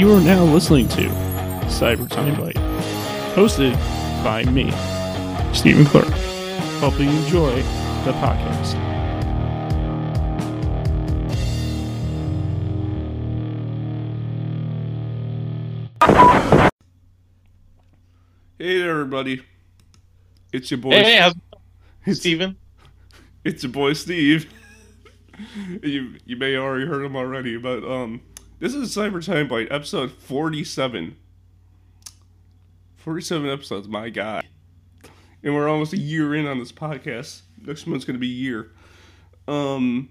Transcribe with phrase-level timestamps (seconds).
[0.00, 1.08] You are now listening to
[1.66, 2.54] Cyber Time Bite,
[3.34, 3.74] hosted
[4.24, 4.70] by me,
[5.52, 6.08] Stephen Clark.
[6.80, 7.56] Hope you enjoy
[8.06, 8.72] the podcast.
[18.56, 19.42] Hey there, everybody.
[20.50, 20.92] It's your boy.
[20.92, 21.34] Hey, how's
[22.06, 22.56] it's, Steven?
[23.44, 24.50] it's your boy Steve.
[25.82, 28.22] you you may have already heard him already, but um,
[28.60, 31.16] this is Cyber Time Bite, episode forty-seven.
[32.96, 34.46] Forty-seven episodes, my god,
[35.42, 37.40] and we're almost a year in on this podcast.
[37.64, 38.72] Next month's gonna be a year.
[39.48, 40.10] Um,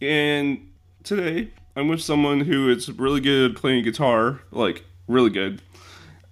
[0.00, 0.70] and
[1.02, 5.60] today I'm with someone who is really good at playing guitar, like really good.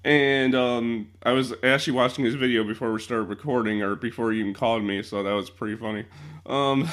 [0.04, 4.38] And um, I was actually watching his video before we started recording, or before he
[4.38, 6.04] even called me, so that was pretty funny.
[6.46, 6.88] Um,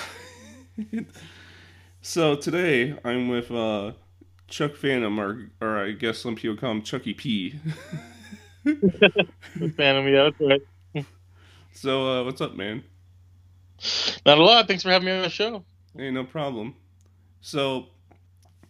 [2.02, 3.92] so today I'm with uh,
[4.52, 7.56] Chuck Phantom, or or I guess some people call him Chucky P.
[8.64, 11.06] Phantom, yeah, that's right.
[11.74, 12.84] so uh, what's up, man?
[14.26, 14.68] Not a lot.
[14.68, 15.64] Thanks for having me on the show.
[15.98, 16.76] Hey, no problem.
[17.40, 17.88] So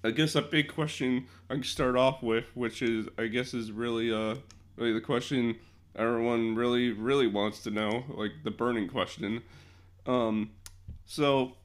[0.04, 3.72] I guess a big question I can start off with, which is I guess is
[3.72, 4.36] really uh
[4.78, 5.58] really the question
[5.96, 9.42] everyone really really wants to know, like the burning question.
[10.06, 10.52] Um,
[11.06, 11.58] so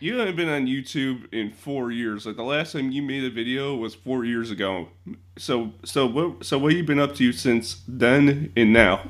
[0.00, 2.26] you haven't been on YouTube in four years.
[2.26, 4.88] Like the last time you made a video was four years ago.
[5.36, 9.02] So so what so what have you been up to since then and now?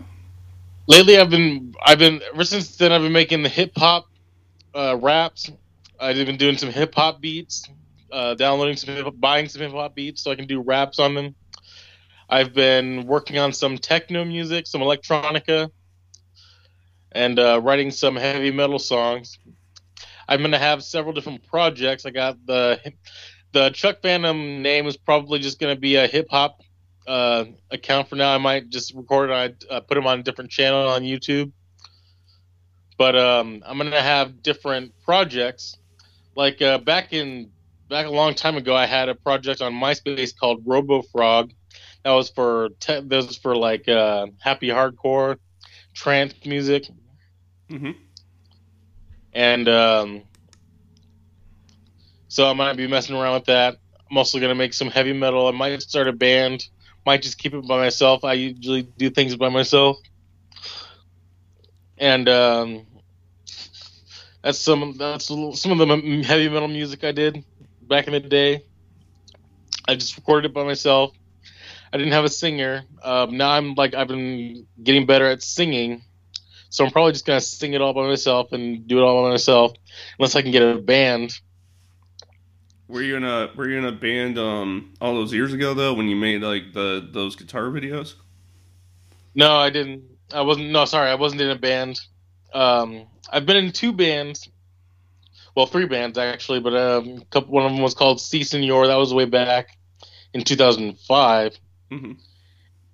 [0.86, 4.09] Lately, I've been I've been ever since then I've been making the hip hop
[4.75, 5.50] uh, raps.
[6.00, 7.69] I've been doing some hip hop beats,
[8.11, 11.34] uh, downloading some buying some hip hop beats so I can do raps on them.
[12.31, 15.70] I've been working on some techno music, some electronica,
[17.12, 19.39] and uh, writing some heavy metal songs.
[20.28, 22.04] I'm gonna have several different projects.
[22.04, 22.92] I got the
[23.52, 26.60] the Chuck Phantom name is probably just gonna be a hip hop
[27.06, 28.34] uh, account for now.
[28.34, 29.64] I might just record it.
[29.70, 31.53] I uh, put them on a different channel on YouTube.
[32.98, 35.76] But um, I'm gonna have different projects.
[36.34, 37.50] Like uh, back in
[37.88, 41.53] back a long time ago, I had a project on MySpace called RoboFrog.
[42.04, 45.38] That was for te- that was for like uh, happy hardcore,
[45.94, 46.88] trance music,
[47.70, 47.91] Mm-hmm.
[49.33, 50.22] And um,
[52.28, 53.77] so I might be messing around with that.
[54.11, 55.49] I'm also gonna make some heavy metal.
[55.49, 56.65] I might start a band.
[57.06, 58.25] Might just keep it by myself.
[58.25, 59.99] I usually do things by myself,
[61.99, 62.87] and um,
[64.43, 67.45] that's some that's some of the heavy metal music I did
[67.83, 68.65] back in the day.
[69.89, 71.12] I just recorded it by myself.
[71.93, 72.84] I didn't have a singer.
[73.03, 76.03] Um, now I'm like I've been getting better at singing,
[76.70, 79.30] so I'm probably just gonna sing it all by myself and do it all by
[79.30, 79.72] myself,
[80.18, 81.38] unless I can get a band.
[82.88, 85.92] Were you in a were you in a band um all those years ago though
[85.94, 88.14] when you made like the those guitar videos?
[89.34, 90.04] No, I didn't.
[90.32, 90.70] I wasn't.
[90.70, 92.00] No, sorry, I wasn't in a band.
[92.52, 94.48] Um, I've been in two bands.
[95.54, 97.52] Well, three bands actually, but um, a couple.
[97.52, 98.86] One of them was called C Senor.
[98.86, 99.76] That was way back
[100.32, 101.58] in 2005,
[101.90, 102.12] Mm-hmm.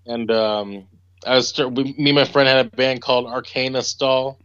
[0.07, 0.87] and um,
[1.27, 4.39] I was start, we, me and my friend had a band called Arcana Stall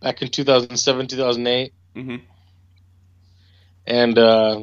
[0.00, 2.16] back in 2007, 2008, Mm-hmm.
[3.86, 4.60] and uh,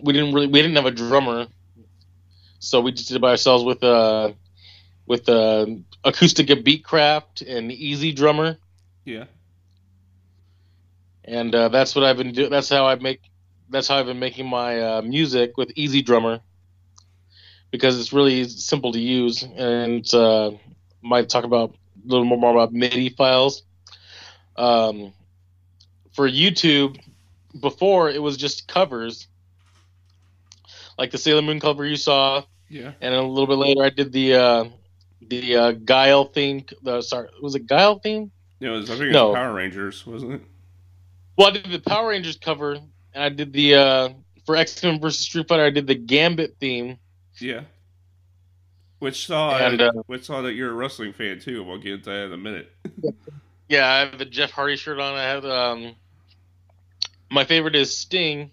[0.00, 1.46] we didn't really we didn't have a drummer,
[2.58, 4.32] so we just did it by ourselves with uh
[5.06, 5.66] with uh,
[6.04, 8.56] Acoustica Beatcraft and EZdrummer.
[9.04, 9.24] Yeah.
[11.24, 12.50] and uh, that's what I've been doing.
[12.50, 13.20] That's how I make.
[13.70, 16.40] That's how I've been making my uh, music with EZdrummer,
[17.72, 20.52] because it's really simple to use, and uh,
[21.00, 21.70] might talk about
[22.04, 23.64] a little more, more about MIDI files.
[24.56, 25.12] Um,
[26.12, 27.00] for YouTube,
[27.58, 29.26] before it was just covers,
[30.98, 32.92] like the Sailor Moon cover you saw, Yeah.
[33.00, 34.64] and a little bit later I did the uh,
[35.26, 36.66] the uh, Guile theme.
[36.82, 38.30] The, sorry, was it Guile theme?
[38.60, 39.34] Yeah, it was, I think it was No.
[39.34, 40.42] Power Rangers, wasn't it?
[41.38, 44.08] Well, I did the Power Rangers cover, and I did the uh,
[44.44, 45.64] for X Men versus Street Fighter.
[45.64, 46.98] I did the Gambit theme.
[47.42, 47.62] Yeah.
[48.98, 51.64] Which saw And, uh, which saw that you're a wrestling fan too.
[51.64, 52.72] We'll get into that in a minute.
[53.68, 55.14] Yeah, I have the Jeff Hardy shirt on.
[55.14, 55.94] I have um,
[57.30, 58.50] my favorite is Sting,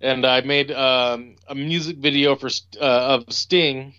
[0.00, 2.48] and I made um, a music video for
[2.80, 2.84] uh,
[3.18, 3.92] of Sting.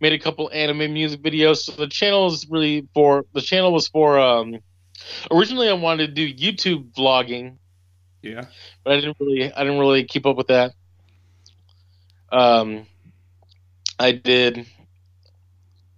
[0.00, 1.58] Made a couple anime music videos.
[1.58, 4.58] So the channel is really for the channel was for um,
[5.30, 7.56] originally I wanted to do YouTube vlogging,
[8.22, 8.46] Yeah.
[8.84, 10.72] but I didn't really I didn't really keep up with that.
[12.30, 12.86] Um,
[13.98, 14.66] I did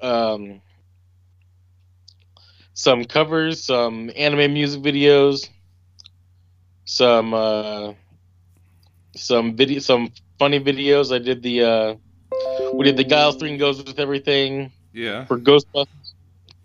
[0.01, 0.61] um,
[2.75, 5.49] some covers, some anime music videos,
[6.85, 7.93] some uh,
[9.17, 11.13] some video, some funny videos.
[11.15, 11.95] I did the uh,
[12.75, 15.27] we did the Guile string goes with everything Yeah.
[15.27, 16.15] for Ghostbusters,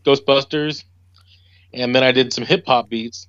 [0.06, 0.84] Ghostbusters,
[1.74, 3.28] and then I did some hip hop beats,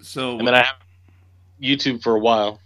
[0.00, 0.76] So and then I have
[1.62, 2.60] YouTube for a while.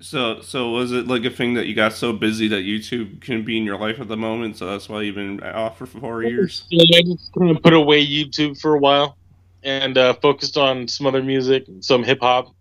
[0.00, 3.44] So so was it like a thing that you got so busy that YouTube couldn't
[3.44, 6.22] be in your life at the moment, so that's why you've been off for four
[6.22, 6.64] years?
[6.70, 9.16] Yeah, I just kind of put away YouTube for a while
[9.62, 12.54] and uh, focused on some other music, some hip hop.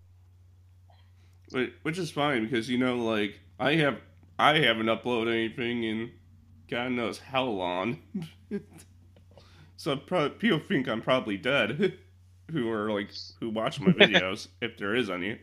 [1.81, 4.00] Which is fine because you know, like I have,
[4.38, 6.12] I haven't uploaded anything in
[6.69, 8.00] God knows how long.
[9.77, 11.97] so people think I'm probably dead,
[12.51, 13.09] who are like
[13.39, 15.39] who watch my videos if there is any.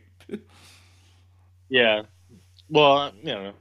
[1.69, 2.03] Yeah.
[2.69, 3.53] Well, you know,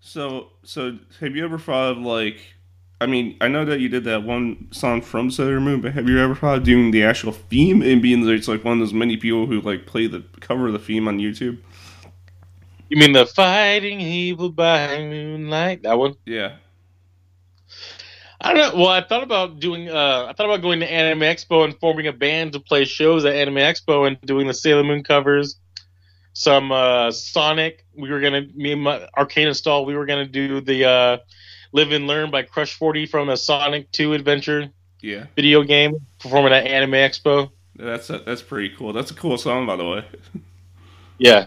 [0.00, 2.38] So so have you ever thought of like?
[3.00, 6.08] I mean, I know that you did that one song from Sailor Moon, but have
[6.08, 8.94] you ever thought of doing the actual theme and being it's like one of those
[8.94, 11.58] many people who like play the cover of the theme on YouTube?
[12.92, 15.82] you mean the fighting evil by moonlight?
[15.82, 16.14] That one?
[16.26, 16.56] Yeah.
[18.38, 18.82] I don't know.
[18.82, 19.88] Well, I thought about doing.
[19.88, 23.24] Uh, I thought about going to Anime Expo and forming a band to play shows
[23.24, 25.56] at Anime Expo and doing the Sailor Moon covers.
[26.34, 27.84] Some uh, Sonic.
[27.94, 29.84] We were gonna me and my Arcane Install.
[29.84, 31.18] We were gonna do the uh,
[31.72, 34.68] Live and Learn by Crush Forty from the Sonic Two adventure
[35.00, 35.26] Yeah.
[35.36, 35.94] video game.
[36.18, 37.50] Performing at Anime Expo.
[37.76, 38.92] That's that's pretty cool.
[38.92, 40.04] That's a cool song, by the way.
[41.18, 41.46] Yeah.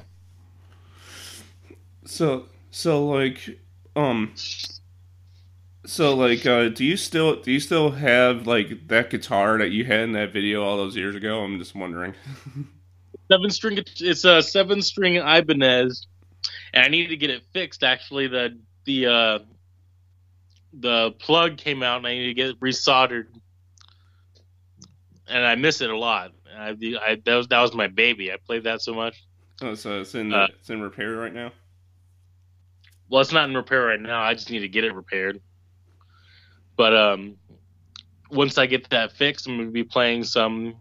[2.06, 3.60] So so like
[3.96, 4.34] um
[5.86, 9.84] so like uh do you still do you still have like that guitar that you
[9.86, 11.44] had in that video all those years ago?
[11.44, 12.14] I'm just wondering.
[13.32, 13.80] seven string.
[14.00, 16.08] It's a seven string Ibanez,
[16.74, 17.84] and I needed to get it fixed.
[17.84, 19.40] Actually, the the uh,
[20.74, 23.28] the plug came out, and I need to get it resoldered.
[25.28, 26.34] And I miss it a lot.
[26.56, 28.32] I, I that was that was my baby.
[28.32, 29.24] I played that so much.
[29.62, 31.52] Oh, so it's in Uh, it's in repair right now.
[33.10, 34.22] Well, it's not in repair right now.
[34.22, 35.42] I just need to get it repaired.
[36.76, 37.38] But um,
[38.32, 40.76] once I get that fixed, I'm gonna be playing some.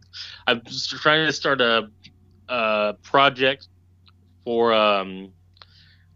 [0.46, 1.88] I'm just trying to start a,
[2.48, 3.68] a project
[4.44, 5.32] for um,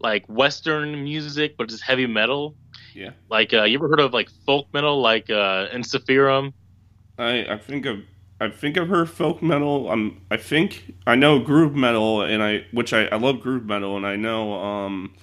[0.00, 2.56] like Western music, but it's heavy metal.
[2.94, 3.10] Yeah.
[3.30, 6.52] Like uh, you ever heard of like folk metal, like uh, Ensiferum?
[7.18, 8.04] I I think I've
[8.40, 9.90] I think I've heard folk metal.
[9.90, 13.96] I'm I think I know groove metal and I which I, I love groove metal
[13.96, 15.14] and I know um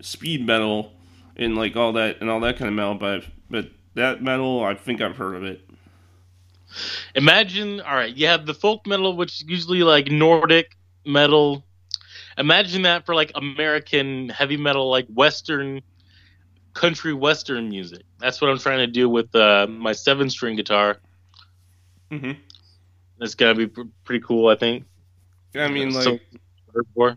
[0.00, 0.92] speed metal
[1.36, 4.74] and like all that and all that kind of metal but but that metal I
[4.74, 5.68] think I've heard of it.
[7.14, 11.64] Imagine, all right, you have the folk metal, which is usually like Nordic metal.
[12.36, 15.82] Imagine that for like American heavy metal, like Western
[16.74, 18.02] country Western music.
[18.18, 20.98] That's what I'm trying to do with uh, my seven string guitar.
[22.10, 22.36] Mhm.
[23.20, 24.84] It's gonna be pr- pretty cool, I think.
[25.54, 26.20] I mean like
[26.94, 27.16] So-.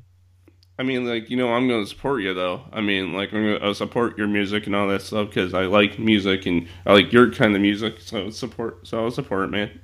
[0.79, 2.61] I mean, like you know, I'm gonna support you though.
[2.71, 5.97] I mean, like I'm gonna support your music and all that stuff because I like
[5.97, 7.99] music and I like your kind of music.
[7.99, 9.79] So support, so I'll support it, man.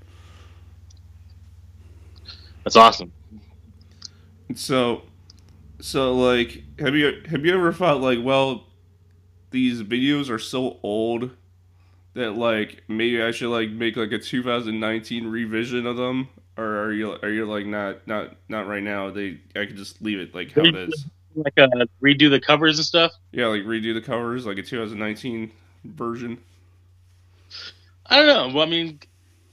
[2.63, 3.12] That's awesome.
[4.56, 5.01] So,
[5.80, 8.68] so like, have you have you ever thought like, well,
[9.51, 11.31] these videos are so old
[12.13, 16.93] that like maybe I should like make like a 2019 revision of them, or are
[16.93, 19.10] you are you like not not not right now?
[19.10, 21.05] They I could just leave it like how it is.
[21.36, 21.67] Like uh,
[22.01, 23.12] redo the covers and stuff.
[23.31, 25.51] Yeah, like redo the covers like a 2019
[25.83, 26.38] version.
[28.05, 28.55] I don't know.
[28.55, 29.00] Well, I mean,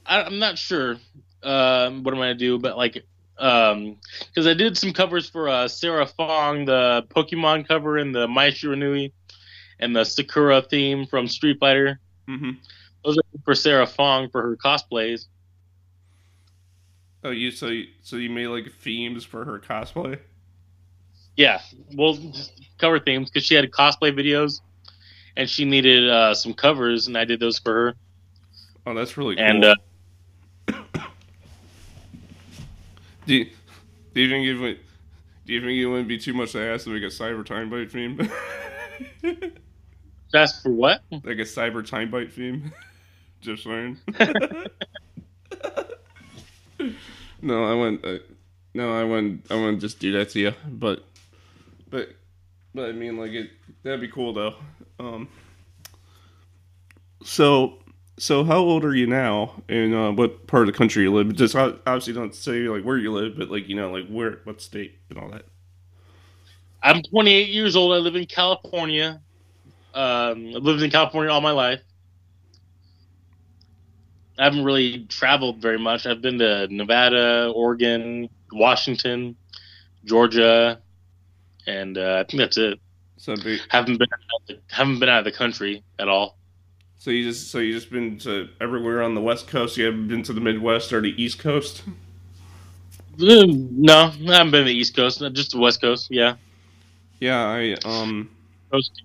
[0.05, 0.97] I, I'm not sure
[1.43, 3.03] um, what am I'm gonna do, but like,
[3.37, 8.27] um, because I did some covers for uh, Sarah Fong, the Pokemon cover, and the
[8.27, 9.11] Mai Shiranui,
[9.79, 11.99] and the Sakura theme from Street Fighter.
[12.29, 12.51] Mm-hmm.
[13.03, 15.25] Those are for Sarah Fong for her cosplays.
[17.23, 20.19] Oh, you so you, so you made like themes for her cosplay?
[21.37, 21.61] Yeah,
[21.95, 24.61] well, just cover themes because she had cosplay videos,
[25.37, 27.95] and she needed uh, some covers, and I did those for her.
[28.85, 29.45] Oh, that's really cool.
[29.45, 29.75] And uh,
[33.25, 33.49] do you,
[34.13, 34.79] do you think it would
[35.45, 37.69] do you think it wouldn't be too much to ask to make a cyber time
[37.69, 38.17] bite theme?
[40.31, 41.03] that's for what?
[41.11, 42.71] like a cyber time bite theme?
[43.41, 43.97] Just saying.
[47.41, 48.05] no, I wouldn't.
[48.05, 48.23] Uh,
[48.73, 49.51] no, I wouldn't.
[49.51, 50.53] I wouldn't just do that to you.
[50.67, 51.03] But,
[51.89, 52.09] but,
[52.73, 53.51] but I mean, like it.
[53.83, 54.55] That'd be cool though.
[54.99, 55.27] Um.
[57.23, 57.79] So,
[58.17, 61.35] so how old are you now, and uh, what part of the country you live?
[61.35, 64.39] Just ob- obviously don't say like where you live, but like you know, like where,
[64.43, 65.45] what state, and all that.
[66.83, 67.93] I'm 28 years old.
[67.93, 69.21] I live in California.
[69.93, 71.81] Um, I've lived in California all my life.
[74.41, 76.07] I haven't really traveled very much.
[76.07, 79.35] I've been to Nevada, Oregon, Washington,
[80.05, 80.81] Georgia,
[81.67, 82.79] and uh, I think that's it.
[83.17, 86.37] So be, Haven't been out of the, haven't been out of the country at all.
[86.97, 89.77] so you just so you just been to everywhere on the West Coast.
[89.77, 91.83] You haven't been to the Midwest or the East Coast.
[93.17, 96.07] Mm, No, I haven't been to the East Coast, just the West Coast.
[96.09, 96.35] Yeah,
[97.19, 98.31] Yeah, I um
[98.71, 99.03] Coast.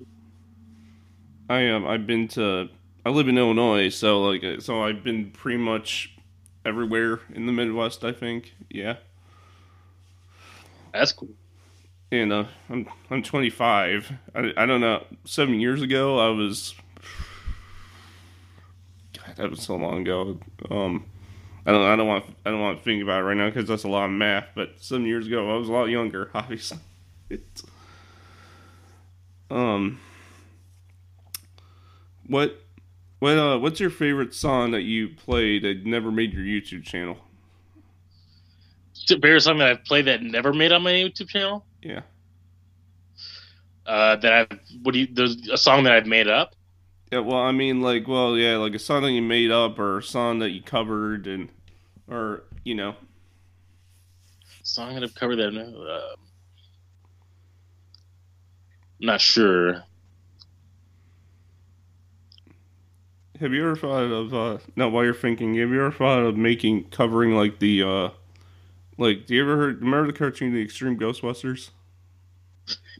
[1.50, 2.70] I um I've been to
[3.06, 6.12] I live in Illinois, so like uh, so I've been pretty much
[6.64, 8.02] everywhere in the Midwest.
[8.02, 8.96] I think yeah,
[10.92, 11.28] That's cool.
[12.10, 14.10] and uh, I'm I'm 25.
[14.34, 15.04] I I don't know.
[15.25, 16.75] Seven years ago, I was.
[19.16, 20.40] God, that was so long ago.
[20.68, 21.04] Um,
[21.64, 23.68] I don't I don't want I don't want to think about it right now because
[23.68, 24.48] that's a lot of math.
[24.56, 26.28] But seven years ago, I was a lot younger.
[26.34, 26.78] Obviously,
[27.30, 27.62] it's
[29.48, 30.00] um.
[32.28, 32.65] What
[33.18, 37.18] what uh what's your favorite song that you played that never made your YouTube channel?
[39.08, 41.64] Favorite song that I've played that never made on my YouTube channel.
[41.82, 42.00] Yeah.
[43.87, 46.54] Uh, that I've what do you there's a song that I've made up.
[47.12, 49.99] Yeah, well, I mean, like, well, yeah, like a song that you made up or
[49.99, 51.49] a song that you covered, and
[52.08, 52.96] or you know,
[54.64, 55.56] Song that I've covered that.
[55.56, 56.16] Uh,
[58.99, 59.85] not sure.
[63.40, 64.88] Have you ever thought of uh no?
[64.88, 68.08] While you're thinking, have you ever thought of making covering like the uh
[68.98, 69.26] like?
[69.26, 69.80] Do you ever heard?
[69.80, 71.70] Remember the cartoon, The Extreme Ghostbusters?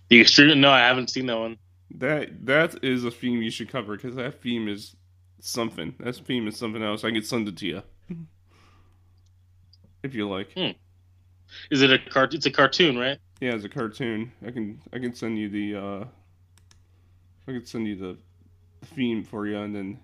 [0.09, 0.61] The extreme.
[0.61, 1.59] No, I haven't seen that one.
[1.99, 4.95] That that is a theme you should cover because that theme is
[5.41, 5.95] something.
[5.99, 7.05] That theme is something else.
[7.05, 7.83] I can send it to you
[10.03, 10.57] if you like.
[11.71, 12.35] Is it a cart?
[12.35, 13.19] It's a cartoon, right?
[13.41, 14.33] Yeah, it's a cartoon.
[14.47, 16.05] I can I can send you the uh
[17.49, 18.19] I can send you the
[18.95, 19.99] theme for you and then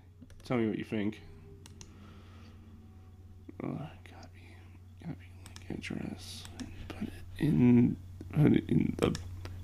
[0.45, 1.21] tell me what you think.
[3.63, 4.49] Uh, copy
[5.01, 6.43] copy link address
[6.89, 7.95] put it in
[8.33, 9.15] put it in the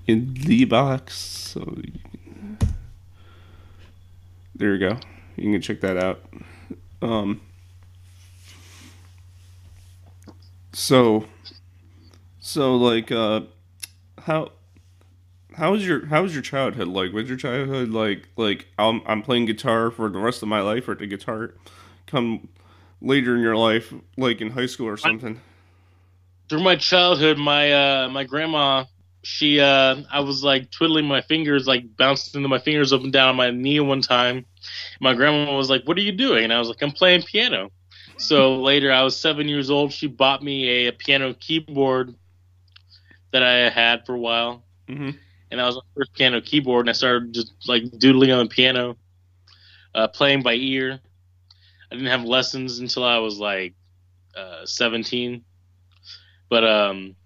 [0.06, 2.58] in the box so can,
[4.54, 4.98] there you go.
[5.36, 6.24] You can check that out.
[7.02, 7.40] Um
[10.72, 11.26] so
[12.40, 13.42] so like uh
[14.18, 14.52] how
[15.54, 17.12] how was your how was your childhood like?
[17.12, 20.88] Was your childhood like like I'm I'm playing guitar for the rest of my life,
[20.88, 21.54] or did guitar
[22.06, 22.48] come
[23.00, 25.40] later in your life, like in high school or something?
[26.48, 28.84] Through my childhood, my uh, my grandma,
[29.22, 33.28] she uh, I was like twiddling my fingers, like bouncing my fingers up and down
[33.28, 34.46] on my knee one time.
[35.00, 37.70] My grandma was like, "What are you doing?" And I was like, "I'm playing piano."
[38.16, 39.92] So later, I was seven years old.
[39.92, 42.16] She bought me a, a piano keyboard
[43.32, 44.64] that I had for a while.
[44.88, 45.10] hmm
[45.50, 48.50] and that was my first piano keyboard, and I started just like doodling on the
[48.50, 48.96] piano,
[49.94, 51.00] uh, playing by ear.
[51.90, 53.74] I didn't have lessons until I was like
[54.36, 55.44] uh, 17,
[56.48, 57.16] but um,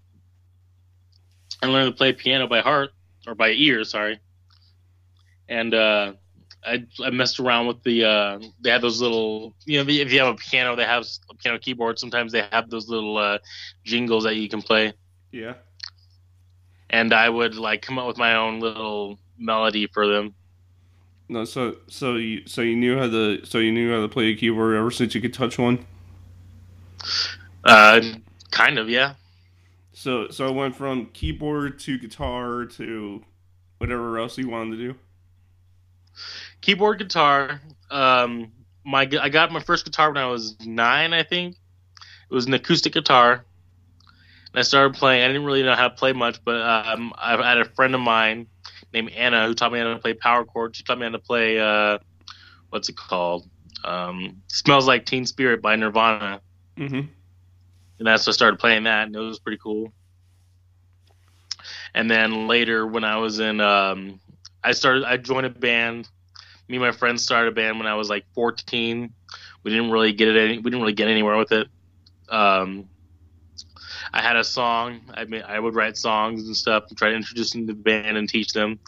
[1.61, 2.91] I learned to play piano by heart
[3.27, 4.19] or by ear, sorry.
[5.47, 6.13] And uh,
[6.65, 10.19] I I messed around with the uh, they have those little you know if you
[10.19, 13.37] have a piano they have a piano keyboard sometimes they have those little uh,
[13.83, 14.93] jingles that you can play
[15.31, 15.53] Yeah.
[16.89, 20.33] And I would like come up with my own little melody for them.
[21.27, 24.27] No, so so you so you knew how to so you knew how to play
[24.27, 25.85] a keyboard ever since you could touch one.
[27.63, 28.01] Uh,
[28.51, 29.15] kind of, yeah.
[29.93, 33.23] So so I went from keyboard to guitar to
[33.79, 34.95] whatever else you wanted to do.
[36.61, 37.61] Keyboard, guitar.
[37.89, 38.51] Um,
[38.83, 41.55] my I got my first guitar when I was nine, I think.
[42.29, 43.45] It was an acoustic guitar,
[44.55, 45.21] and I started playing.
[45.21, 47.99] I didn't really know how to play much, but um, I had a friend of
[47.99, 48.47] mine
[48.93, 50.77] named Anna who taught me how to play power chords.
[50.77, 51.97] She taught me how to play uh,
[52.69, 53.49] what's it called?
[53.83, 56.39] Um, "Smells Like Teen Spirit" by Nirvana.
[56.77, 56.95] Mm-hmm.
[56.95, 57.09] and
[57.99, 59.91] that's when I started playing that, and it was pretty cool.
[61.93, 64.21] And then later, when I was in, um,
[64.63, 66.07] I started, I joined a band.
[66.69, 69.13] Me and my friends started a band when I was like 14.
[69.63, 70.37] We didn't really get it.
[70.37, 71.67] Any, we didn't really get anywhere with it.
[72.29, 72.87] Um,
[74.15, 75.01] I had a song.
[75.13, 77.79] I mean, I would write songs and stuff and try to introduce them to the
[77.79, 78.79] band and teach them.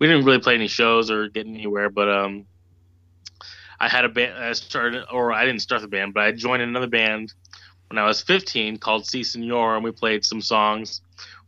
[0.00, 2.44] We didn't really play any shows or get anywhere, but um,
[3.78, 4.36] I had a band.
[4.36, 7.32] I started, or I didn't start the band, but I joined another band
[7.88, 11.02] when I was 15 called C Senor, and we played some songs.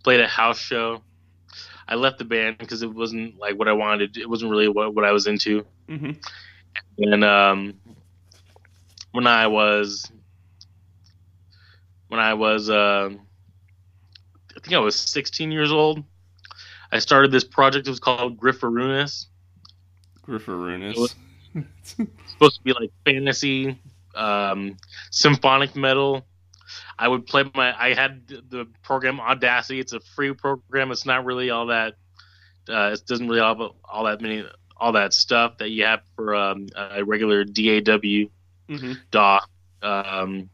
[0.05, 1.03] Played a house show.
[1.89, 4.17] I left the band because it wasn't like what I wanted.
[4.19, 5.67] It wasn't really what, what I was into.
[5.89, 6.13] Mm-hmm.
[6.99, 7.75] And um,
[9.11, 10.11] when I was
[12.11, 16.03] when I was uh, I think I was 16 years old,
[16.91, 17.87] I started this project.
[17.87, 19.27] It was called Grifferunis.
[20.27, 21.15] Grifferunis.
[22.27, 23.81] supposed to be like fantasy,
[24.17, 24.77] um,
[25.13, 26.27] symphonic metal.
[26.99, 27.81] I would play my.
[27.81, 29.79] I had the program Audacity.
[29.79, 30.91] It's a free program.
[30.91, 31.95] It's not really all that.
[32.69, 34.45] Uh, it doesn't really have all that many
[34.77, 38.29] all that stuff that you have for um, a regular DAW
[38.69, 39.41] hmm DAW
[39.83, 40.51] um,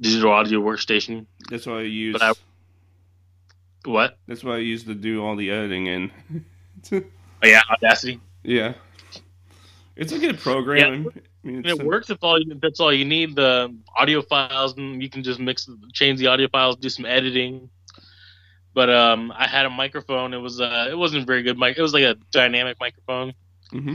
[0.00, 1.26] digital audio workstation.
[1.50, 2.12] That's why I use.
[2.14, 2.32] But I-
[3.90, 4.18] What?
[4.26, 6.10] That's why I use to do all the editing in.
[7.42, 8.18] Oh yeah, Audacity.
[8.44, 8.74] yeah,
[9.94, 11.08] it's a good program.
[11.44, 13.36] I mean, it works if all you, that's all you need.
[13.36, 17.68] The audio files, and you can just mix, change the audio files, do some editing.
[18.72, 20.32] But um, I had a microphone.
[20.32, 21.76] It was uh, it wasn't a very good mic.
[21.76, 23.34] It was like a dynamic microphone,
[23.70, 23.94] hmm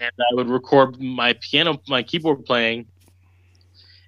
[0.00, 2.86] and I would record my piano, my keyboard playing,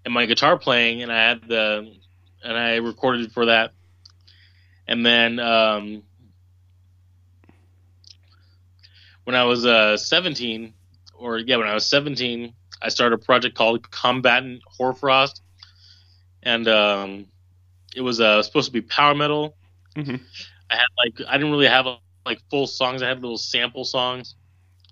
[0.05, 1.93] and my guitar playing, and I had the,
[2.43, 3.73] and I recorded for that,
[4.87, 6.03] and then um,
[9.25, 10.75] when I was uh 17,
[11.15, 15.41] or yeah, when I was 17, I started a project called Combatant Horfrost,
[16.43, 17.27] and um,
[17.95, 19.57] it was uh, supposed to be power metal.
[19.95, 20.17] hmm
[20.71, 21.87] I had like I didn't really have
[22.25, 23.03] like full songs.
[23.03, 24.37] I had little sample songs.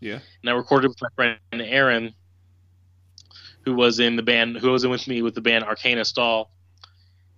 [0.01, 0.21] Yeah.
[0.43, 2.15] And I recorded with my friend Aaron,
[3.71, 6.51] who was in the band, who was in with me with the band Arcana Stall,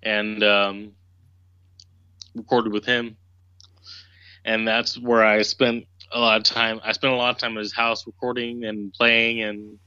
[0.02, 0.92] and um,
[2.34, 3.18] recorded with him.
[4.46, 6.80] And that's where I spent a lot of time.
[6.82, 9.78] I spent a lot of time at his house recording and playing and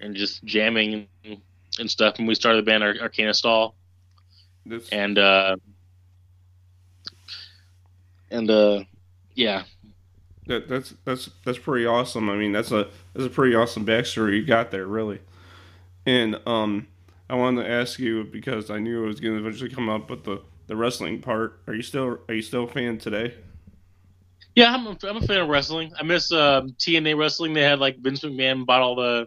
[0.00, 1.06] and just jamming
[1.78, 2.18] and, stuff.
[2.18, 3.76] And we started the band Ar- Arcana Stall
[4.66, 5.56] That's and uh
[8.32, 8.82] and uh
[9.36, 9.62] yeah
[10.46, 12.28] that, that's that's that's pretty awesome.
[12.28, 15.20] I mean, that's a that's a pretty awesome backstory you got there, really.
[16.06, 16.86] And um,
[17.30, 20.08] I wanted to ask you because I knew it was going to eventually come up,
[20.08, 21.60] but the the wrestling part.
[21.66, 23.34] Are you still are you still a fan today?
[24.54, 27.78] yeah i'm a, I'm a fan of wrestling i miss um tna wrestling they had
[27.78, 29.26] like vince mcmahon bought all the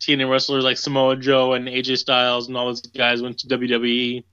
[0.00, 4.24] tna wrestlers like samoa joe and aj styles and all those guys went to wwe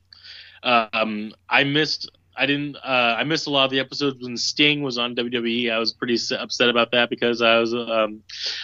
[0.63, 4.81] um i missed i didn't uh i missed a lot of the episodes when sting
[4.81, 8.21] was on wwe i was pretty upset about that because i was um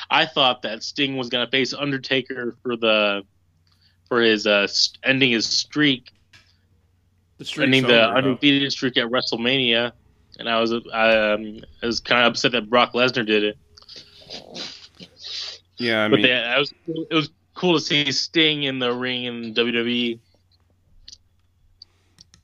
[0.10, 3.24] i thought that sting was going to face undertaker for the
[4.08, 4.68] for his uh
[5.04, 6.12] ending his streak
[7.38, 8.32] The ending streak's the over, though.
[8.32, 9.92] undefeated streak at WrestleMania,
[10.40, 13.58] and I was I, um, I was kind of upset that Brock Lesnar did it.
[15.78, 18.92] Yeah, I but mean, they, I was it was cool to see Sting in the
[18.94, 19.54] ring in.
[19.54, 20.20] WWE.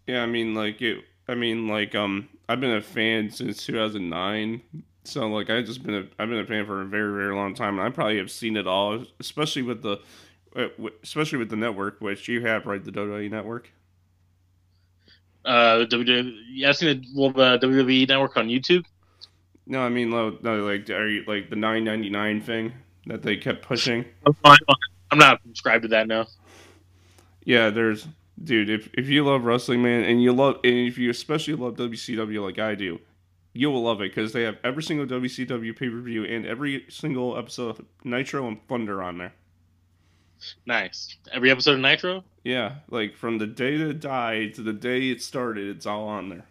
[0.07, 1.03] yeah, I mean, like it.
[1.27, 4.61] I mean, like um, I've been a fan since 2009.
[5.05, 7.53] So like I've just been a I've been a fan for a very very long
[7.53, 9.99] time, and I probably have seen it all, especially with the,
[10.55, 10.67] uh,
[11.01, 12.83] especially with the network, which you have, right?
[12.83, 13.69] The WWE network.
[15.45, 16.37] Uh, WWE.
[16.49, 17.05] Yeah, I've seen it.
[17.13, 18.85] Well, the WWE Network on YouTube.
[19.65, 22.73] No, I mean, no, no, like, are you like the 9.99 thing
[23.07, 24.05] that they kept pushing?
[24.25, 24.57] I'm fine.
[25.11, 26.27] I'm not subscribed to that now.
[27.45, 28.07] Yeah, there's,
[28.41, 28.69] dude.
[28.69, 32.43] If if you love wrestling, man, and you love, and if you especially love WCW
[32.43, 32.99] like I do,
[33.53, 36.85] you will love it because they have every single WCW pay per view and every
[36.89, 39.33] single episode of Nitro and Thunder on there.
[40.65, 41.15] Nice.
[41.31, 42.23] Every episode of Nitro.
[42.43, 46.07] Yeah, like from the day that it died to the day it started, it's all
[46.07, 46.45] on there.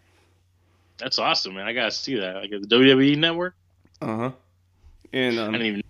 [0.98, 1.66] That's awesome, man.
[1.66, 2.36] I gotta see that.
[2.36, 3.54] Like the WWE Network.
[4.00, 4.30] Uh huh.
[5.12, 5.82] And I um, didn't even.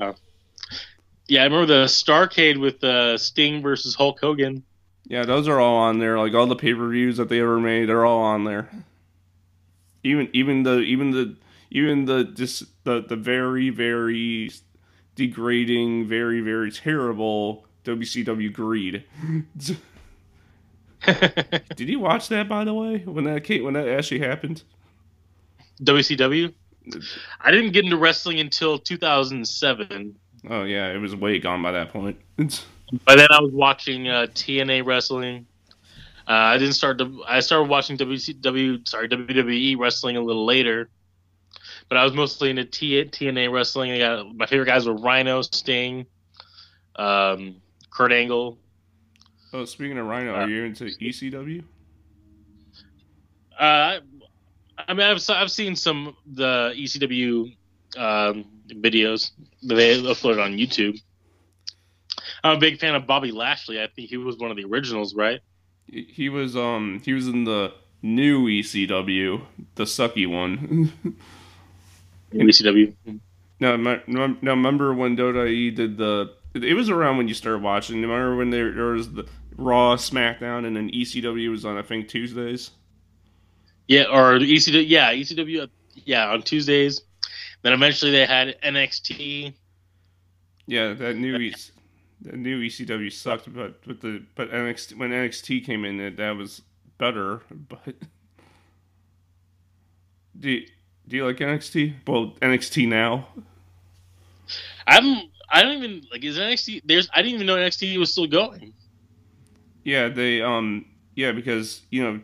[0.00, 0.12] Uh,
[1.28, 4.62] yeah, I remember the Starcade with uh, Sting versus Hulk Hogan.
[5.08, 6.18] Yeah, those are all on there.
[6.18, 8.68] Like all the pay per views that they ever made, they're all on there.
[10.04, 11.34] Even even the even the
[11.70, 14.50] even the just the the very very
[15.14, 19.04] degrading, very very terrible WCW greed.
[21.74, 24.62] Did you watch that by the way when that came, when that actually happened?
[25.82, 26.52] WCW.
[27.40, 30.16] I didn't get into wrestling until 2007.
[30.50, 32.18] Oh yeah, it was way gone by that point.
[33.04, 35.46] By then, I was watching uh, TNA wrestling.
[36.26, 36.98] Uh, I didn't start.
[36.98, 38.86] To, I started watching WCW.
[38.86, 40.88] Sorry, WWE wrestling a little later.
[41.88, 43.92] But I was mostly into T, TNA wrestling.
[43.92, 46.06] I got my favorite guys were Rhino, Sting,
[46.96, 47.56] um,
[47.90, 48.58] Kurt Angle.
[49.54, 51.64] oh, speaking of Rhino, are you into ECW?
[53.58, 54.00] Uh,
[54.86, 57.56] I mean, I've I've seen some of the ECW
[57.96, 59.30] um, videos
[59.62, 61.00] that they uploaded on YouTube.
[62.44, 63.80] I'm a big fan of Bobby Lashley.
[63.82, 65.40] I think he was one of the originals, right?
[65.90, 67.72] He was um he was in the
[68.02, 69.42] new ECW,
[69.74, 70.92] the sucky one.
[72.32, 72.94] In ECW.
[73.60, 76.34] now, my- now remember when Dota E did the?
[76.54, 78.00] It was around when you started watching.
[78.02, 82.08] Remember when there, there was the Raw, SmackDown, and then ECW was on I think
[82.08, 82.70] Tuesdays.
[83.86, 84.84] Yeah, or ECW.
[84.86, 85.68] Yeah, ECW.
[85.94, 87.00] Yeah, on Tuesdays.
[87.62, 89.54] Then eventually they had NXT.
[90.66, 91.34] Yeah, that new
[92.20, 96.36] the new ECW sucked, but with the but NXT when NXT came in, that that
[96.36, 96.62] was
[96.98, 97.42] better.
[97.50, 97.94] But
[100.38, 100.66] do you,
[101.06, 101.94] do you like NXT?
[102.06, 103.28] Well, NXT now.
[104.86, 105.30] I'm.
[105.50, 106.24] I don't even like.
[106.24, 106.82] Is NXT?
[106.84, 107.08] There's.
[107.14, 108.72] I didn't even know NXT was still going.
[109.84, 112.20] Yeah, they um yeah because you know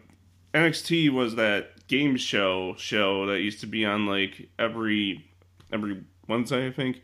[0.52, 5.24] NXT was that game show show that used to be on like every
[5.72, 7.00] every Wednesday I think,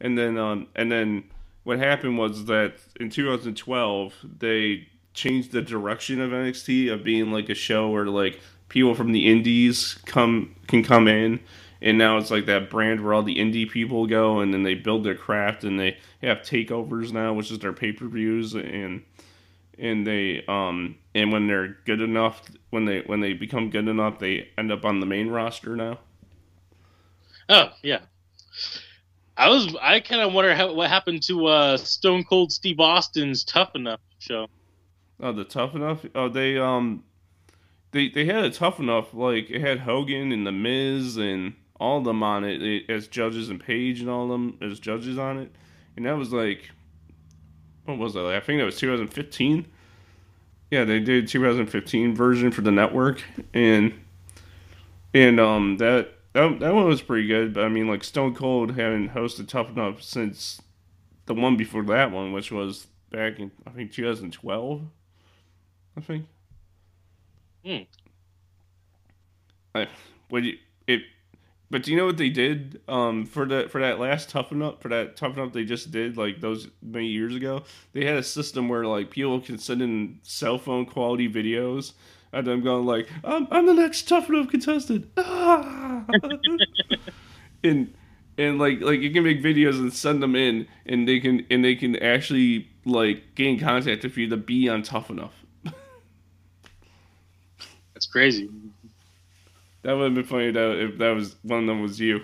[0.00, 1.24] and then um and then
[1.64, 7.48] what happened was that in 2012 they changed the direction of NXT of being like
[7.48, 11.40] a show where like people from the indies come can come in
[11.82, 14.74] and now it's like that brand where all the indie people go and then they
[14.74, 19.02] build their craft and they have takeovers now which is their pay-per-views and
[19.78, 24.18] and they um and when they're good enough when they when they become good enough
[24.18, 25.98] they end up on the main roster now
[27.48, 28.00] Oh yeah.
[29.36, 29.74] I was.
[29.80, 34.00] I kind of wonder how, what happened to uh, Stone Cold Steve Austin's Tough Enough
[34.18, 34.46] show.
[35.20, 37.04] oh the tough enough oh they um
[37.92, 42.00] they they had a tough enough like it had hogan and the miz and all
[42.00, 45.52] them on it, eh, as judges and Paige and all them as judges on it
[45.96, 46.70] and that was like
[47.84, 49.66] what was that like, i think that was 2015
[50.70, 53.92] yeah they did 2015 version for the network and
[55.12, 58.76] and um that that, that one was pretty good but i mean like stone cold
[58.76, 60.60] hadn't hosted tough enough since
[61.26, 64.82] the one before that one which was back in i think 2012
[65.96, 66.26] i think
[67.64, 67.84] Hmm.
[69.74, 69.88] I,
[70.30, 71.00] would you it
[71.70, 74.82] but do you know what they did um for the for that last tough enough
[74.82, 78.22] for that tough enough they just did like those many years ago they had a
[78.22, 81.94] system where like people can send in cell phone quality videos
[82.34, 86.04] and I'm going like I'm, I'm the next tough enough contestant Ah!
[87.64, 87.94] and
[88.36, 91.64] and like like you can make videos and send them in and they can and
[91.64, 95.34] they can actually like gain contact with you to be on tough enough
[97.94, 98.50] That's crazy.
[99.82, 102.20] that would have been funny that if that was one of them was you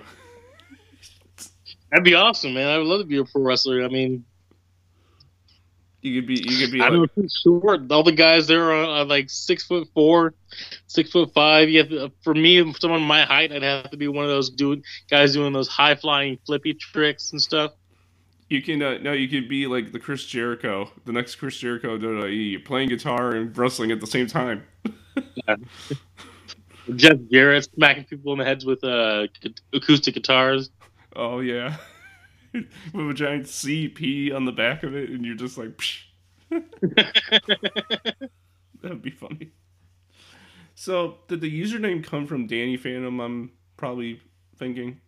[1.90, 2.68] That'd be awesome, man.
[2.68, 3.82] I would love to be a pro wrestler.
[3.82, 4.24] I mean,
[6.02, 7.10] you could be you could be I like,
[7.42, 7.90] short.
[7.92, 10.34] All the guys there are, are like six foot four,
[10.86, 11.68] six foot five.
[11.68, 14.50] You have to, for me, someone my height, I'd have to be one of those
[14.50, 17.72] dude guys doing those high flying flippy tricks and stuff.
[18.48, 21.98] You can uh, no, you could be like the Chris Jericho, the next Chris Jericho
[21.98, 24.64] WWE, You're playing guitar and wrestling at the same time.
[26.96, 29.26] Jeff Jarrett smacking people in the heads with uh,
[29.72, 30.70] acoustic guitars.
[31.14, 31.76] Oh yeah,
[32.92, 35.80] with a giant CP on the back of it, and you're just like,
[38.82, 39.50] that'd be funny.
[40.74, 43.20] So, did the username come from Danny Phantom?
[43.20, 44.20] I'm probably
[44.56, 45.00] thinking.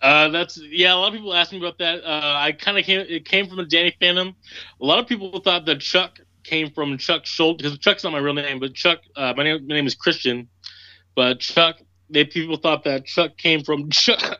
[0.00, 0.94] Uh, that's yeah.
[0.94, 2.04] A lot of people ask me about that.
[2.04, 3.00] Uh, I kind of came.
[3.00, 4.34] It came from a Danny Phantom.
[4.80, 8.18] A lot of people thought that Chuck came from Chuck Schultz because Chuck's not my
[8.18, 9.00] real name, but Chuck.
[9.16, 9.66] Uh, my name.
[9.66, 10.48] My name is Christian,
[11.14, 11.76] but Chuck.
[12.08, 14.38] They people thought that Chuck came from Chuck.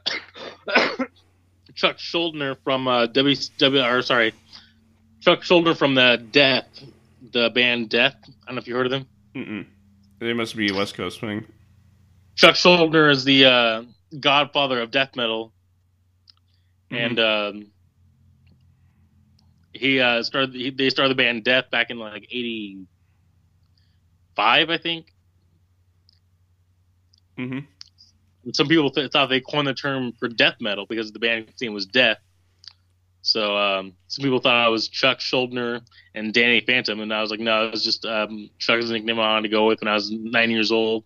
[1.77, 3.37] Chuck Schuldiner from uh, W.
[3.59, 3.83] W.
[3.83, 4.35] Or sorry,
[5.21, 6.67] Chuck Schuldiner from the Death,
[7.33, 8.17] the band Death.
[8.25, 9.07] I don't know if you heard of them.
[9.35, 9.67] Mm-mm.
[10.19, 11.45] They must be West Coast thing.
[12.35, 13.83] Chuck Schuldiner is the uh,
[14.19, 15.53] godfather of death metal,
[16.91, 17.67] and um,
[19.73, 20.55] he uh, started.
[20.55, 25.13] He, they started the band Death back in like '85, I think.
[27.39, 27.59] Mm-hmm.
[28.53, 31.75] Some people th- thought they coined the term for death metal because the band name
[31.75, 32.19] was Death.
[33.23, 35.81] So um, some people thought I was Chuck Schuldiner
[36.15, 39.33] and Danny Phantom, and I was like, no, it was just um, Chuck's nickname I
[39.33, 41.03] wanted to go with when I was nine years old,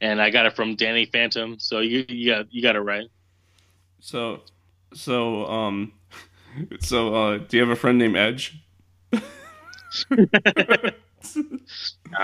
[0.00, 1.60] and I got it from Danny Phantom.
[1.60, 3.06] So you you got you got it right.
[4.00, 4.40] So,
[4.94, 5.92] so um,
[6.80, 8.58] so uh, do you have a friend named Edge?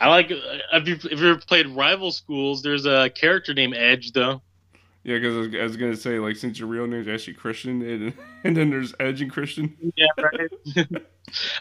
[0.00, 0.36] I like uh,
[0.74, 4.42] if you if you ever played Rival Schools, there's a character named Edge though.
[5.02, 7.82] Yeah, because I, was- I was gonna say like since your real name's actually Christian,
[7.82, 8.12] and,
[8.44, 9.74] and then there's Edge and Christian.
[9.96, 10.50] Yeah, right.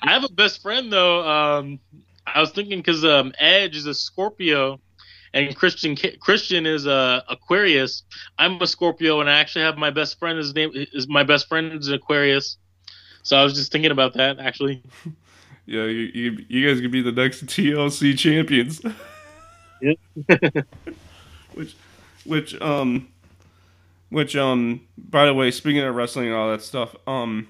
[0.01, 1.27] I have a best friend though.
[1.27, 1.79] Um,
[2.25, 4.79] I was thinking because um, Edge is a Scorpio,
[5.33, 8.03] and Christian Christian is a Aquarius.
[8.37, 10.37] I'm a Scorpio, and I actually have my best friend.
[10.37, 12.57] His name is my best friend is an Aquarius.
[13.23, 14.83] So I was just thinking about that actually.
[15.69, 18.81] Yeah, you, you, you guys could be the next TLC champions.
[19.81, 19.97] Yep.
[21.53, 21.73] which,
[22.25, 23.07] which, um,
[24.09, 27.47] which, um, by the way, speaking of wrestling and all that stuff, um,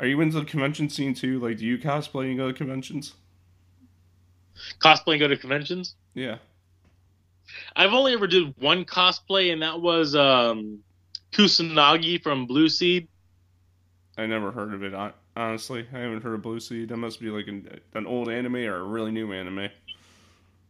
[0.00, 1.38] are you into the convention scene too?
[1.38, 3.14] Like, do you cosplay and go to conventions?
[4.80, 5.94] Cosplay and go to conventions.
[6.14, 6.38] Yeah.
[7.76, 10.80] I've only ever did one cosplay, and that was um,
[11.30, 13.06] Kusanagi from Blue Seed.
[14.18, 14.92] I never heard of it.
[15.40, 16.90] Honestly, I haven't heard of Blue Seed.
[16.90, 19.60] That must be like an, an old anime or a really new anime.
[19.60, 19.70] I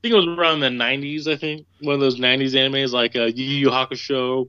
[0.00, 1.26] think it was around the '90s.
[1.26, 4.48] I think one of those '90s animes, like uh, Yu Yu Hakusho,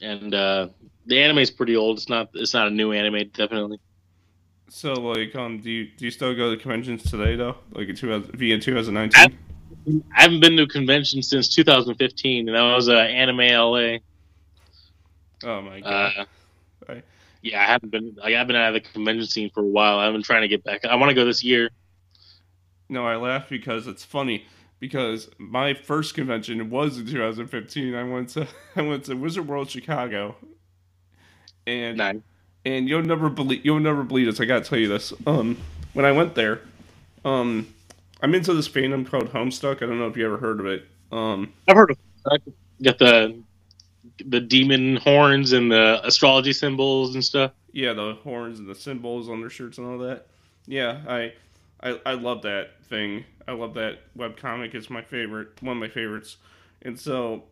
[0.00, 0.68] and uh,
[1.04, 1.98] the anime is pretty old.
[1.98, 2.30] It's not.
[2.32, 3.78] It's not a new anime, definitely.
[4.70, 7.56] So, like, um, do you do you still go to conventions today though?
[7.72, 9.38] Like in 2000, via 2019?
[10.10, 13.98] I haven't been to a convention since 2015, and that was uh, Anime LA.
[15.44, 16.12] Oh my god.
[16.16, 16.24] Uh,
[16.88, 17.02] I,
[17.42, 18.16] yeah, I haven't been.
[18.16, 19.98] Like, been out of the convention scene for a while.
[19.98, 20.84] I've been trying to get back.
[20.84, 21.70] I want to go this year.
[22.88, 24.46] No, I laugh because it's funny.
[24.78, 27.94] Because my first convention was in 2015.
[27.94, 30.36] I went to I went to Wizard World Chicago,
[31.66, 32.16] and nice.
[32.64, 34.40] and you'll never believe you'll never believe this.
[34.40, 35.12] I gotta tell you this.
[35.26, 35.56] Um,
[35.92, 36.62] when I went there,
[37.24, 37.72] um,
[38.20, 39.76] I'm into this fandom called Homestuck.
[39.82, 40.86] I don't know if you ever heard of it.
[41.10, 41.98] Um, I've heard of.
[42.32, 42.52] It.
[42.82, 43.42] Got the
[44.26, 47.52] the demon horns and the astrology symbols and stuff.
[47.72, 50.26] Yeah, the horns and the symbols on their shirts and all that.
[50.66, 51.32] Yeah, I,
[51.80, 53.24] I, I love that thing.
[53.48, 54.74] I love that web comic.
[54.74, 56.36] It's my favorite, one of my favorites.
[56.82, 57.44] And so,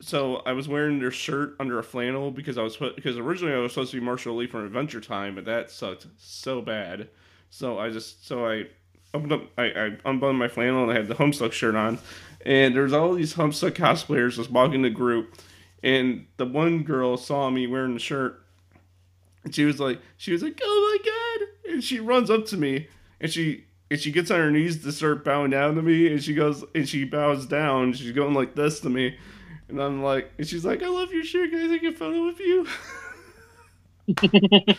[0.00, 3.58] so I was wearing their shirt under a flannel because I was because originally I
[3.58, 7.08] was supposed to be Marshall Lee from Adventure Time, but that sucked so bad.
[7.50, 8.66] So I just so I
[9.14, 11.98] opened up, I, I unbuttoned my flannel and I had the Homestuck shirt on,
[12.44, 15.36] and there's all these Homestuck cosplayers just walking the group
[15.84, 18.42] and the one girl saw me wearing the shirt.
[19.44, 21.72] And she was like she was like oh my god.
[21.74, 22.88] And she runs up to me
[23.20, 26.10] and she and she gets on her knees to start bowing down to me.
[26.10, 27.92] And she goes and she bows down.
[27.92, 29.18] She's going like this to me.
[29.68, 31.50] And i'm like and she's like i love your shirt.
[31.50, 32.66] Can i take a photo with you?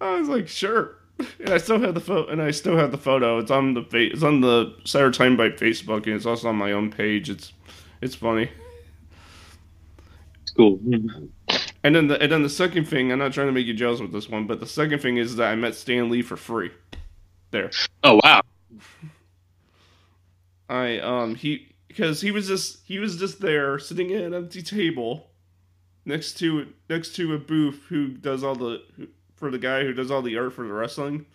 [0.00, 0.98] I was like sure.
[1.40, 3.38] And i still have the photo and i still have the photo.
[3.38, 6.56] It's on the fa- it's on the cyber time bite facebook and it's also on
[6.56, 7.28] my own page.
[7.28, 7.52] It's
[8.00, 8.50] it's funny
[10.56, 10.80] cool.
[11.84, 14.00] And then the and then the second thing, I'm not trying to make you jealous
[14.00, 16.70] with this one, but the second thing is that I met Stan Lee for free.
[17.50, 17.70] There.
[18.02, 18.40] Oh wow.
[20.68, 24.62] I um he because he was just he was just there sitting at an empty
[24.62, 25.28] table
[26.06, 28.82] next to next to a booth who does all the
[29.36, 31.26] for the guy who does all the art for the wrestling.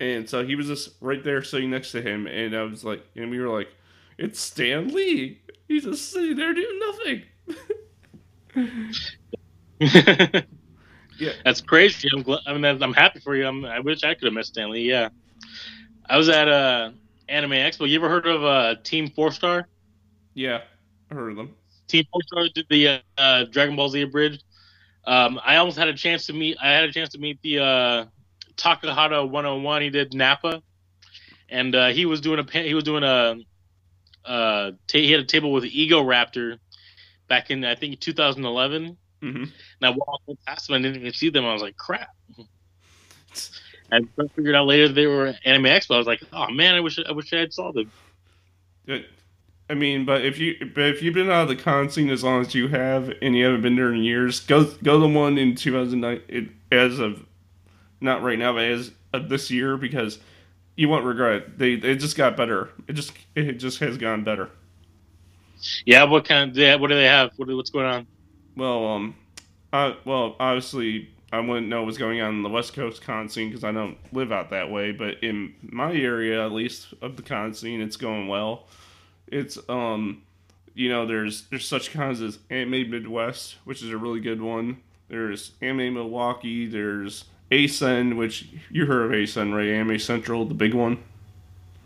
[0.00, 3.04] And so he was just right there sitting next to him and I was like
[3.14, 3.68] and we were like,
[4.16, 5.42] It's Stan Lee.
[5.68, 7.22] He's just sitting there doing nothing.
[9.80, 10.42] yeah,
[11.44, 12.08] that's crazy.
[12.14, 13.46] I'm glad, I mean, I'm happy for you.
[13.46, 14.82] I'm, i wish I could have met Stanley.
[14.82, 15.08] Yeah,
[16.08, 16.90] I was at uh,
[17.28, 17.88] Anime Expo.
[17.88, 19.68] You ever heard of uh, Team Four Star?
[20.34, 20.60] Yeah,
[21.10, 21.54] I heard of them.
[21.88, 24.44] Team Four Star did the uh, Dragon Ball Z abridged.
[25.06, 26.56] Um, I almost had a chance to meet.
[26.62, 28.04] I had a chance to meet the uh,
[28.56, 29.82] Takahata 101.
[29.82, 30.62] He did Nappa,
[31.48, 33.36] and uh, he was doing a he was doing a
[34.24, 36.58] uh, he had a table with Egoraptor
[37.28, 38.96] back in I think 2011.
[39.22, 39.42] Mm-hmm.
[39.42, 41.46] And I walked past them, I didn't even see them.
[41.46, 42.14] I was like, crap.
[43.90, 45.94] and I figured out later they were Anime Expo.
[45.94, 47.90] I was like, oh man, I wish I wish I had saw them.
[49.70, 52.22] I mean, but if you but if you've been out of the con scene as
[52.22, 55.38] long as you have, and you haven't been there in years, go go the one
[55.38, 57.24] in 2009 it, as of
[58.00, 60.18] not right now, but as of this year because
[60.76, 61.58] you won't regret it.
[61.58, 62.70] They it just got better.
[62.88, 64.50] It just it just has gone better.
[65.84, 66.50] Yeah, what kind?
[66.50, 67.32] Of, yeah, what do they have?
[67.36, 68.06] What, what's going on?
[68.56, 69.16] Well, um,
[69.72, 73.48] I, well, obviously, I wouldn't know what's going on in the West Coast con scene
[73.48, 74.92] because I don't live out that way.
[74.92, 78.68] But in my area, at least of the con scene, it's going well.
[79.26, 80.22] It's um,
[80.74, 84.78] you know, there's there's such cons as Anime Midwest, which is a really good one.
[85.08, 86.66] There's Anime Milwaukee.
[86.66, 89.68] There's ACEN, which you heard of ACEN, right?
[89.68, 90.98] Anime Central, the big one.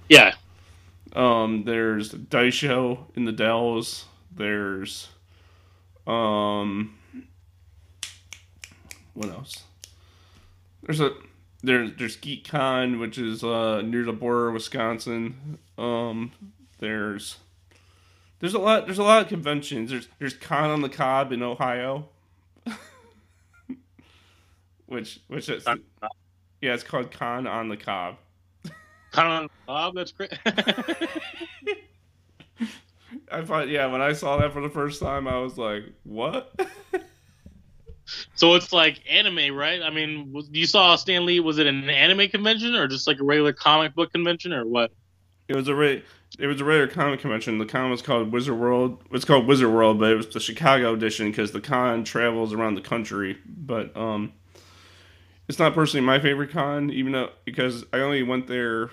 [0.09, 0.35] Yeah,
[1.14, 4.07] um, there's Daisho in the Dells.
[4.35, 5.09] There's
[6.07, 6.97] um,
[9.14, 9.64] what else?
[10.83, 11.12] There's a
[11.62, 15.59] there's there's GeekCon, which is uh, near the border of Wisconsin.
[15.77, 16.33] Um,
[16.79, 17.38] there's
[18.40, 19.90] there's a lot there's a lot of conventions.
[19.90, 22.09] There's there's Con on the Cob in Ohio,
[24.87, 25.66] which which is
[26.61, 28.16] yeah, it's called Con on the Cob.
[29.11, 30.33] Con Bob, that's great.
[33.31, 36.55] I thought, yeah, when I saw that for the first time, I was like, what?
[38.35, 39.83] so it's like anime, right?
[39.83, 41.40] I mean, you saw Stan Lee.
[41.40, 44.92] Was it an anime convention or just like a regular comic book convention or what?
[45.49, 46.03] It was a re-
[46.38, 47.59] it was a regular comic convention.
[47.59, 49.03] The con was called Wizard World.
[49.12, 52.75] It's called Wizard World, but it was the Chicago edition because the con travels around
[52.75, 53.38] the country.
[53.47, 54.33] But um,
[55.49, 58.91] it's not personally my favorite con, even though because I only went there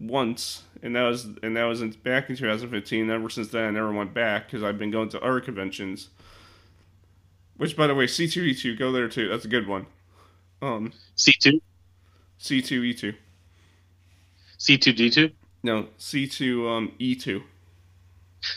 [0.00, 3.10] once, and that was and that was in, back in 2015.
[3.10, 6.08] Ever since then, I never went back because I've been going to other conventions.
[7.56, 9.28] Which, by the way, C two E two, go there too.
[9.28, 9.86] That's a good one.
[10.62, 11.60] Um, C two,
[12.38, 13.14] C two E two.
[14.58, 15.30] C two D two,
[15.62, 17.42] No, C two um E two.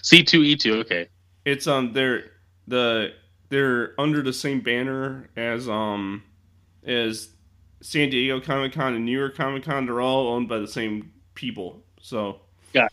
[0.03, 0.75] C two E two.
[0.81, 1.07] Okay.
[1.45, 2.25] It's um they're
[2.67, 3.13] the
[3.49, 6.23] they're under the same banner as um
[6.85, 7.29] as
[7.81, 9.85] San Diego Comic Con and New York Comic Con.
[9.85, 11.83] They're all owned by the same people.
[12.01, 12.41] So
[12.73, 12.87] Yeah.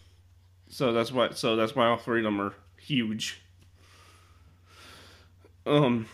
[0.69, 3.41] So that's why so that's why all three of them are huge.
[5.67, 6.09] Um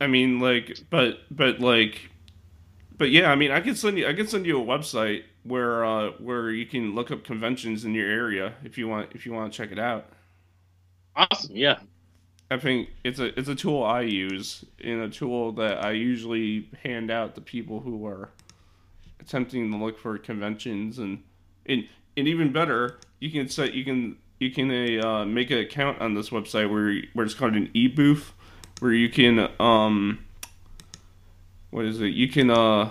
[0.00, 2.10] I mean like but but like
[2.96, 5.84] but yeah, I mean I can send you I can send you a website where
[5.84, 9.32] uh where you can look up conventions in your area if you want if you
[9.32, 10.10] want to check it out.
[11.16, 11.56] Awesome.
[11.56, 11.78] Yeah.
[12.54, 16.68] I think it's a it's a tool I use and a tool that I usually
[16.84, 18.30] hand out to people who are
[19.18, 21.24] attempting to look for conventions and
[21.66, 24.70] and, and even better, you can set you can you can
[25.04, 27.92] uh, make an account on this website where where it's called an e
[28.78, 30.24] where you can um
[31.70, 32.14] what is it?
[32.14, 32.90] You can uh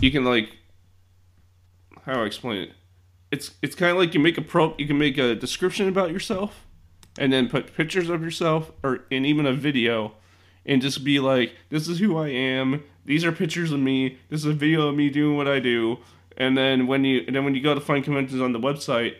[0.00, 0.56] you can like
[2.02, 2.70] how do I explain it?
[3.32, 6.12] It's it's kind of like you make a pro you can make a description about
[6.12, 6.64] yourself
[7.18, 10.14] and then put pictures of yourself or and even a video
[10.64, 12.84] and just be like this is who i am.
[13.04, 14.18] These are pictures of me.
[14.28, 15.98] This is a video of me doing what i do.
[16.36, 19.16] And then when you and then when you go to find conventions on the website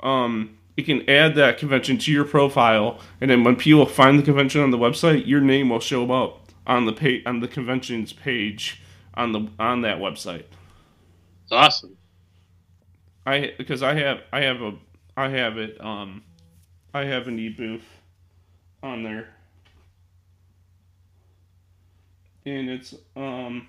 [0.00, 3.00] um you can add that convention to your profile.
[3.20, 6.52] And then when people find the convention on the website your name will show up
[6.66, 8.82] on the page on the conventions page
[9.14, 10.44] on the on that website.
[11.44, 11.96] It's awesome.
[13.26, 14.74] I because I have I have a
[15.16, 16.22] I have it um
[16.92, 17.84] I have an e booth
[18.82, 19.28] on there.
[22.46, 23.68] And it's um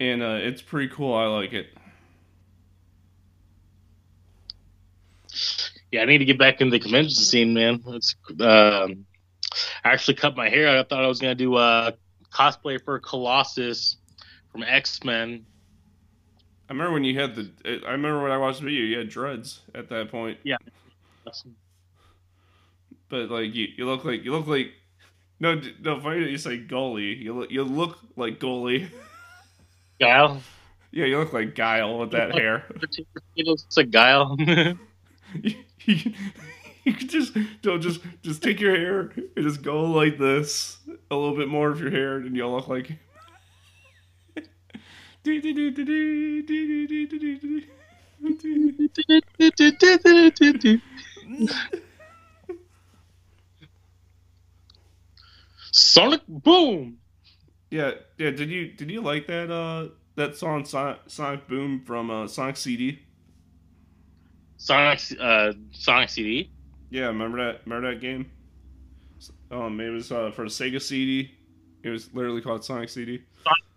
[0.00, 1.14] and uh it's pretty cool.
[1.14, 1.66] I like it.
[5.90, 7.82] Yeah, I need to get back into the convention scene, man.
[7.88, 9.06] It's um,
[9.84, 10.76] I actually cut my hair.
[10.76, 11.92] I thought I was gonna do uh,
[12.32, 13.96] cosplay for Colossus
[14.50, 15.46] from X Men.
[16.68, 17.50] I remember when you had the
[17.86, 20.38] I remember when I watched the video, you had dreads at that point.
[20.44, 20.56] Yeah.
[23.08, 24.72] But like you, you look like you look like
[25.40, 27.18] no no funny that you say goalie.
[27.20, 28.88] You look you look like goalie.
[30.00, 30.42] Guile.
[30.90, 32.64] yeah, you look like Guile with that hair.
[33.36, 34.36] It looks like Guile.
[34.38, 34.76] you,
[35.84, 36.12] you,
[36.84, 40.78] you could just don't just just take your hair and just go like this
[41.10, 42.92] a little bit more of your hair and you'll look like
[55.72, 56.98] Sonic Boom.
[57.70, 62.10] yeah yeah did you did you like that uh that song Sonic, Sonic Boom from
[62.10, 62.98] uh Sonic CD
[64.58, 66.52] Sonic uh, Sonic CD.
[66.90, 68.30] yeah remember that remember that game
[69.50, 71.30] um it was uh for the Sega CD
[71.82, 73.73] it was literally called Sonic CD Sonic.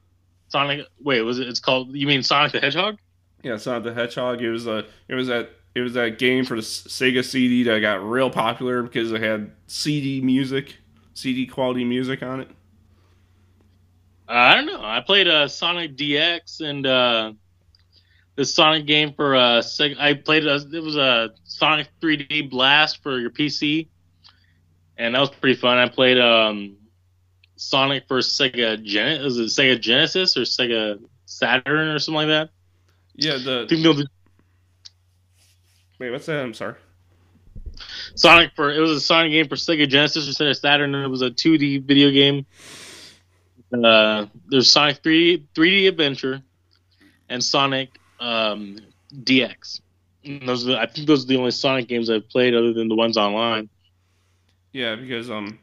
[1.00, 1.48] Wait, was it?
[1.48, 1.96] It's called.
[1.96, 2.98] You mean Sonic the Hedgehog?
[3.44, 4.42] Yeah, Sonic the Hedgehog.
[4.42, 7.80] It was a it was that it was that game for the Sega CD that
[7.80, 10.78] got real popular because it had CD music,
[11.14, 12.50] CD quality music on it.
[14.28, 14.82] Uh, I don't know.
[14.82, 17.34] I played uh, Sonic DX and uh,
[18.36, 20.46] this Sonic game for uh, Seg- I played.
[20.46, 23.88] A, it was a Sonic 3D Blast for your PC,
[24.98, 25.78] and that was pretty fun.
[25.78, 26.76] I played um,
[27.58, 29.24] Sonic for Sega Gen.
[29.24, 32.50] Was it Sega Genesis or Sega Saturn or something like that?
[33.16, 34.08] Yeah, the
[36.00, 36.44] wait, what's that?
[36.44, 36.76] I'm sorry.
[38.16, 41.10] Sonic for it was a Sonic game for Sega Genesis or Sega Saturn, and it
[41.10, 42.46] was a 2D video game.
[43.74, 46.42] Uh, there's Sonic 3D 3D Adventure
[47.30, 48.78] and Sonic um,
[49.14, 49.82] DX.
[50.24, 52.88] And those are, I think those are the only Sonic games I've played other than
[52.88, 53.70] the ones online.
[54.72, 55.60] Yeah, because um,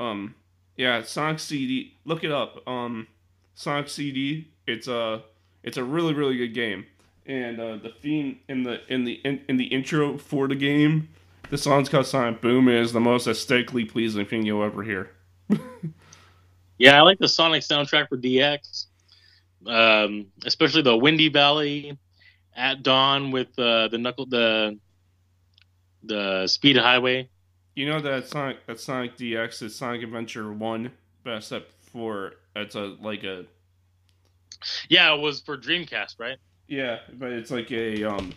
[0.00, 0.34] um,
[0.76, 1.96] yeah, Sonic CD.
[2.04, 2.66] Look it up.
[2.68, 3.06] Um,
[3.54, 4.48] Sonic CD.
[4.66, 5.22] It's a
[5.62, 6.86] it's a really really good game,
[7.26, 11.08] and uh, the theme in the in the in, in the intro for the game,
[11.50, 12.68] the song's called Sonic Boom.
[12.68, 15.10] Is the most aesthetically pleasing thing you'll ever hear.
[16.78, 18.86] Yeah, I like the Sonic soundtrack for DX,
[19.66, 21.98] um, especially the Windy Valley
[22.54, 24.78] at dawn with uh, the knuckle the
[26.02, 27.30] the Speed Highway.
[27.76, 30.90] You know that Sonic that Sonic DX is Sonic Adventure One,
[31.22, 33.44] but except for it's a like a
[34.88, 36.38] Yeah, it was for Dreamcast, right?
[36.68, 38.32] yeah, but it's like a um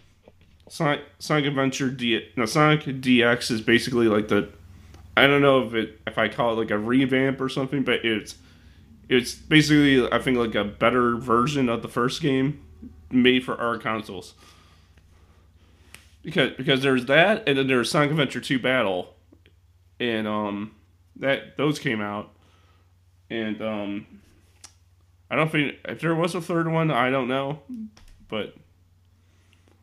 [0.67, 4.49] Sonic Sonic Adventure D no Sonic DX is basically like the
[5.17, 8.03] I don't know if it if I call it like a revamp or something, but
[8.05, 8.35] it's
[9.07, 12.61] it's basically I think like a better version of the first game
[13.09, 14.33] made for our consoles.
[16.23, 19.15] because because there's that, and then there's Sonic Adventure Two Battle,
[19.99, 20.75] and um,
[21.17, 22.31] that those came out,
[23.29, 24.07] and um,
[25.29, 27.59] I don't think if there was a third one, I don't know,
[28.27, 28.55] but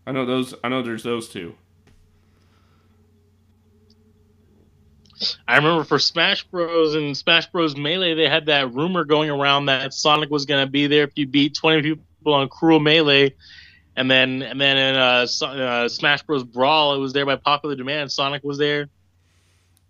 [0.07, 0.55] I know those.
[0.63, 1.55] I know there's those two.
[5.49, 6.95] I remember for Smash Bros.
[6.95, 7.77] and Smash Bros.
[7.77, 11.13] Melee, they had that rumor going around that Sonic was going to be there if
[11.17, 13.35] you beat 20 people on Cruel Melee.
[13.97, 16.45] And then, and then in uh, uh, Smash Bros.
[16.45, 18.13] Brawl, it was there by popular demand.
[18.13, 18.91] Sonic was there.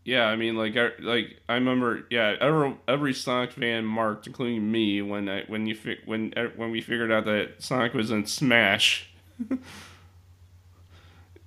[0.06, 4.70] Yeah, I mean, like, I, like I remember, yeah, every, every Sonic fan marked, including
[4.70, 8.24] me, when I when you fi- when when we figured out that Sonic was in
[8.24, 9.10] Smash.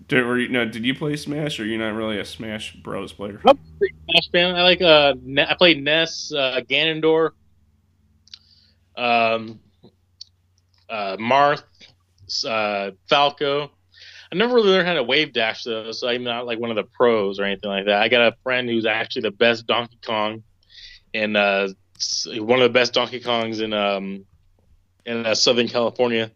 [0.10, 3.14] Did, were you, no, did you play Smash, or you're not really a Smash Bros.
[3.14, 3.40] player?
[3.46, 4.56] I'm Smash fan.
[4.56, 5.14] I like uh,
[5.48, 7.30] I played Ness, uh, Ganondorf,
[8.98, 9.60] um,
[10.90, 11.64] uh, Marth,
[12.46, 13.72] uh, Falco.
[14.32, 16.76] I never really learned how to wave dash though, so I'm not like one of
[16.76, 18.02] the pros or anything like that.
[18.02, 20.44] I got a friend who's actually the best Donkey Kong,
[21.14, 21.70] and uh,
[22.36, 24.26] one of the best Donkey Kongs in um,
[25.06, 26.32] in uh, Southern California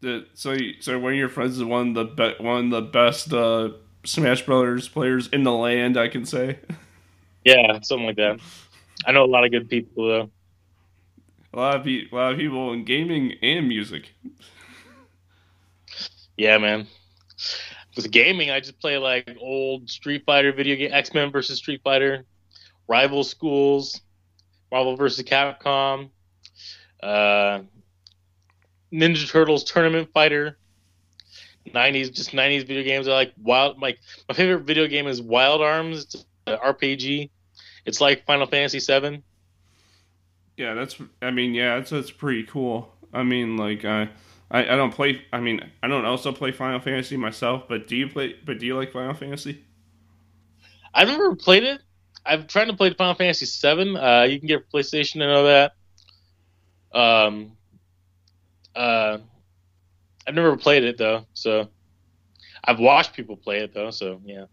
[0.00, 2.80] the so so one of your friends is one of the be, one of the
[2.80, 3.70] best uh,
[4.04, 6.58] Smash Brothers players in the land, I can say.
[7.44, 8.40] Yeah, something like that.
[9.06, 10.30] I know a lot of good people though.
[11.52, 14.14] A lot of pe- a lot of people in gaming and music.
[16.40, 16.86] Yeah, man.
[17.94, 21.82] With gaming, I just play like old Street Fighter video game, X Men versus Street
[21.84, 22.24] Fighter,
[22.88, 24.00] Rival Schools,
[24.72, 26.08] Marvel versus Capcom.
[27.02, 27.60] Uh,
[28.90, 30.56] Ninja Turtles Tournament Fighter.
[31.68, 33.06] 90s, just 90s video games.
[33.06, 33.78] I like Wild.
[33.78, 36.04] Like my favorite video game is Wild Arms.
[36.04, 37.28] It's RPG.
[37.84, 39.22] It's like Final Fantasy VII.
[40.56, 40.96] Yeah, that's.
[41.20, 42.90] I mean, yeah, that's pretty cool.
[43.12, 44.06] I mean, like, uh,
[44.50, 45.22] I I don't play.
[45.32, 47.68] I mean, I don't also play Final Fantasy myself.
[47.68, 48.36] But do you play?
[48.44, 49.64] But do you like Final Fantasy?
[50.92, 51.80] I've never played it.
[52.26, 53.96] I've tried to play Final Fantasy Seven.
[53.96, 55.22] Uh, you can get PlayStation.
[55.22, 55.72] and all that.
[56.92, 57.52] Um,
[58.74, 59.18] uh,
[60.26, 61.68] I've never played it though, so
[62.64, 63.90] I've watched people play it though.
[63.90, 64.46] So yeah.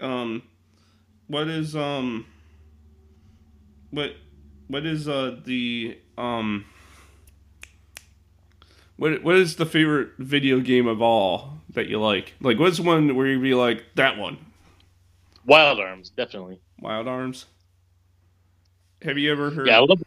[0.00, 0.42] Um,
[1.26, 2.26] what is um,
[3.90, 4.12] what
[4.68, 6.64] what is uh the um.
[8.96, 12.34] What what is the favorite video game of all that you like?
[12.40, 14.38] Like, what's one where you'd be like that one?
[15.44, 16.60] Wild Arms, definitely.
[16.80, 17.46] Wild Arms.
[19.02, 19.66] Have you ever heard?
[19.66, 20.02] Yeah, I love.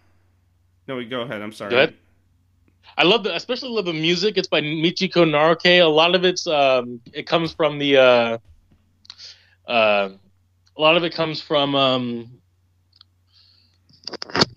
[0.87, 1.41] No, go ahead.
[1.41, 1.71] I'm sorry.
[1.71, 1.95] Go ahead.
[2.97, 4.37] I love the, especially love the music.
[4.37, 5.81] It's by Michiko Naruke.
[5.81, 8.37] A lot of it's, um, it comes from the, uh,
[9.67, 10.09] uh,
[10.75, 12.31] a lot of it comes from um,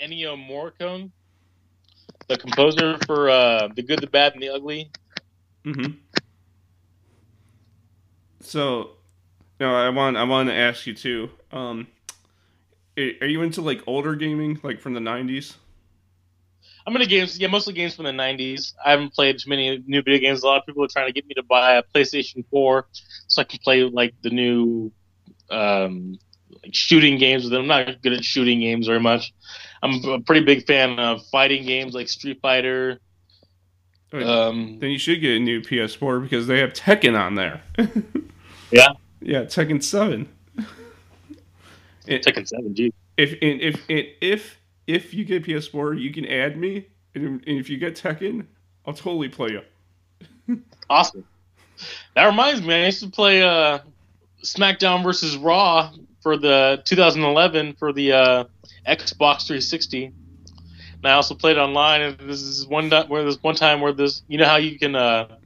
[0.01, 1.11] Ennio Morricone,
[2.31, 4.91] the composer for uh, The Good, the Bad, and the Ugly.
[5.65, 5.93] Mm-hmm.
[8.41, 8.93] So,
[9.59, 11.31] no, I want I want to ask you too.
[11.53, 11.89] Um,
[12.97, 15.57] are you into like older gaming, like from the '90s?
[16.87, 17.39] I'm into games.
[17.39, 18.75] Yeah, mostly games from the '90s.
[18.85, 20.43] I haven't played too many new video games.
[20.43, 22.87] A lot of people are trying to get me to buy a PlayStation 4
[23.27, 24.93] so I can play like the new
[25.51, 26.19] um,
[26.63, 27.63] like shooting games with them.
[27.63, 29.33] I'm not good at shooting games very much.
[29.83, 33.01] I'm a pretty big fan of fighting games like Street Fighter.
[34.13, 37.63] Um, then you should get a new PS4 because they have Tekken on there.
[38.71, 38.89] yeah.
[39.21, 40.29] Yeah, Tekken Seven.
[42.07, 42.93] Tekken Seven, gee.
[43.17, 47.79] If if if if if you get PS4, you can add me, and if you
[47.79, 48.47] get Tekken,
[48.87, 50.63] I'll totally play you.
[50.91, 51.25] awesome.
[52.15, 53.79] That reminds me, I used to play uh,
[54.43, 58.45] SmackDown versus Raw for the 2011 for the uh,
[58.87, 60.07] Xbox 360.
[60.07, 60.15] And
[61.05, 62.03] I also played online.
[62.03, 64.95] And this is one where there's one time where this, you know how you can
[64.95, 65.37] uh,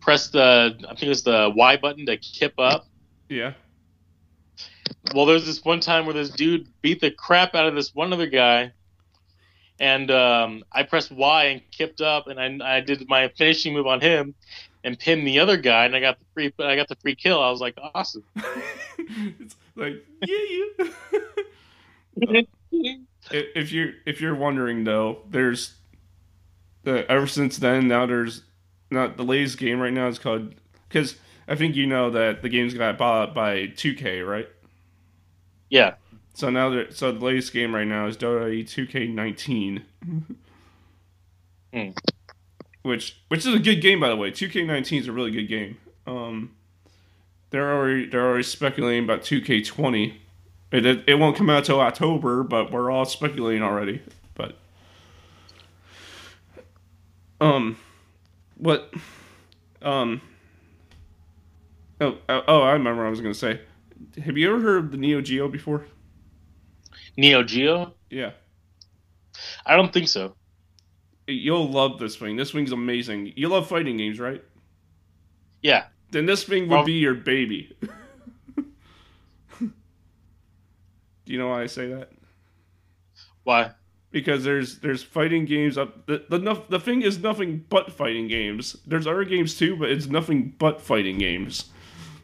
[0.00, 2.86] press the, I think it's the Y button to kip up.
[3.28, 3.52] Yeah.
[5.14, 8.12] Well, there's this one time where this dude beat the crap out of this one
[8.12, 8.72] other guy,
[9.78, 13.86] and um, I pressed Y and kipped up, and I, I did my finishing move
[13.86, 14.34] on him,
[14.84, 17.42] and pinned the other guy, and I got the free I got the free kill.
[17.42, 18.24] I was like, awesome.
[19.40, 20.86] it's like yeah,
[22.20, 22.42] yeah.
[23.30, 25.74] if you're if you're wondering though, there's
[26.82, 28.42] the ever since then now there's
[28.90, 30.54] not the latest game right now is called
[30.88, 31.16] because
[31.46, 34.48] I think you know that the game's got bought by 2K, right?
[35.68, 35.94] Yeah.
[36.34, 39.82] So now, so the latest game right now is Dota 2K19,
[41.74, 41.98] mm.
[42.82, 44.30] which which is a good game by the way.
[44.30, 45.76] 2K19 is a really good game.
[46.06, 46.52] Um,
[47.50, 50.14] they're already they're already speculating about 2K20.
[50.72, 54.02] It, it, it won't come out till October, but we're all speculating already.
[54.34, 54.56] But
[57.40, 57.76] um,
[58.56, 58.92] what
[59.82, 60.20] um,
[62.00, 63.60] Oh, oh, oh, I remember what I was gonna say.
[64.24, 65.84] Have you ever heard of the Neo Geo before?
[67.16, 67.92] Neo Geo?
[68.08, 68.30] Yeah.
[69.66, 70.34] I don't think so.
[71.26, 72.36] You'll love this thing.
[72.36, 73.34] This thing's amazing.
[73.36, 74.42] You love fighting games, right?
[75.62, 75.84] Yeah.
[76.10, 77.76] Then this thing would Well- be your baby.
[79.58, 79.72] Do
[81.26, 82.10] you know why I say that?
[83.44, 83.72] Why?
[84.10, 88.76] Because there's there's fighting games up the the, the thing is nothing but fighting games.
[88.86, 91.70] There's other games too, but it's nothing but fighting games.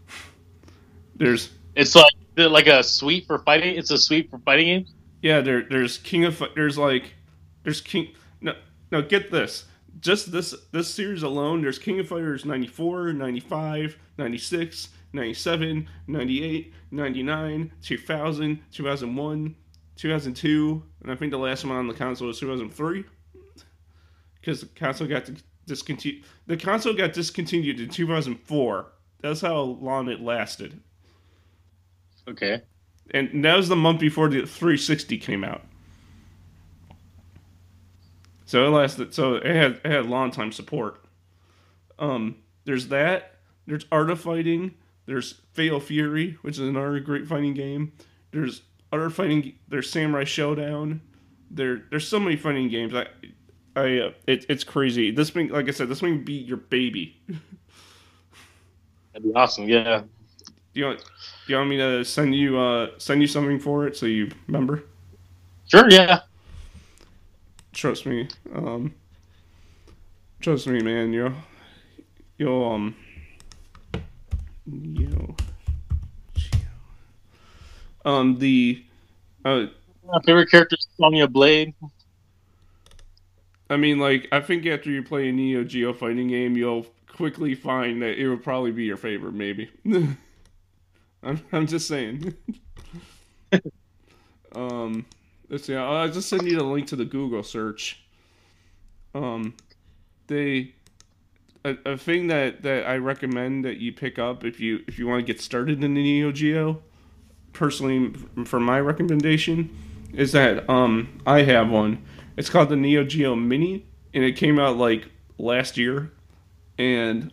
[1.15, 3.77] There's It's like like a suite for fighting.
[3.77, 4.95] It's a suite for fighting games.
[5.23, 7.15] Yeah, there there's King of there's like
[7.63, 8.09] there's King
[8.41, 8.55] no
[8.91, 9.65] no get this.
[10.01, 17.73] Just this this series alone, there's King of Fighters 94, 95, 96, 97, 98, 99,
[17.83, 19.57] 2000, 2001,
[19.97, 23.05] 2002, and I think the last one on the console was 2003
[24.43, 25.29] cuz the console got
[25.67, 26.25] discontinued.
[26.47, 28.93] The console got discontinued in 2004.
[29.23, 30.81] That's how long it lasted.
[32.29, 32.63] Okay.
[33.13, 35.65] and that was the month before the 360 came out.
[38.47, 39.15] So it lasted.
[39.15, 41.05] So it had it had long time support.
[41.99, 43.35] Um, there's that.
[43.67, 44.75] There's Art of Fighting.
[45.07, 47.93] There's Fatal Fury, which is another great fighting game.
[48.33, 49.55] There's other fighting.
[49.69, 51.01] There's Samurai Shodown.
[51.51, 52.95] There there's so many fighting games.
[52.95, 53.07] I
[53.77, 55.11] I uh, it, it's crazy.
[55.11, 57.21] This thing, like I said, this thing would be your baby.
[59.13, 59.69] That'd be awesome.
[59.69, 60.03] Yeah.
[60.75, 63.87] Do you want do you want me to send you uh send you something for
[63.87, 64.85] it so you remember?
[65.67, 65.91] Sure.
[65.91, 66.21] Yeah.
[67.77, 68.95] Trust me um
[70.41, 71.33] trust me man you'll
[72.39, 72.97] you'll um
[74.65, 75.37] you
[78.07, 78.83] um the
[79.45, 79.67] uh
[80.07, 81.75] My favorite character is Sonya Blade.
[83.69, 87.55] i mean like i think after you play a neo geo fighting game you'll quickly
[87.55, 89.71] find that it would probably be your favorite maybe.
[91.23, 92.35] I'm, I'm just saying.
[94.55, 95.05] Um
[95.49, 98.03] let's see i'll just send you the link to the google search.
[99.15, 99.55] Um
[100.27, 100.75] they
[101.65, 105.07] a, a thing that that i recommend that you pick up if you if you
[105.07, 106.83] want to get started in the neo geo
[107.53, 108.13] personally
[108.45, 109.75] for my recommendation
[110.13, 112.05] is that um i have one.
[112.37, 116.11] It's called the neo geo mini and it came out like last year.
[116.79, 117.33] And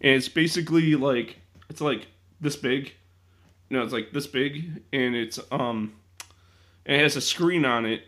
[0.00, 2.06] and it's basically like it's like
[2.40, 2.92] this big.
[3.70, 5.94] No it's like this big and it's um
[6.86, 8.02] it has a screen on it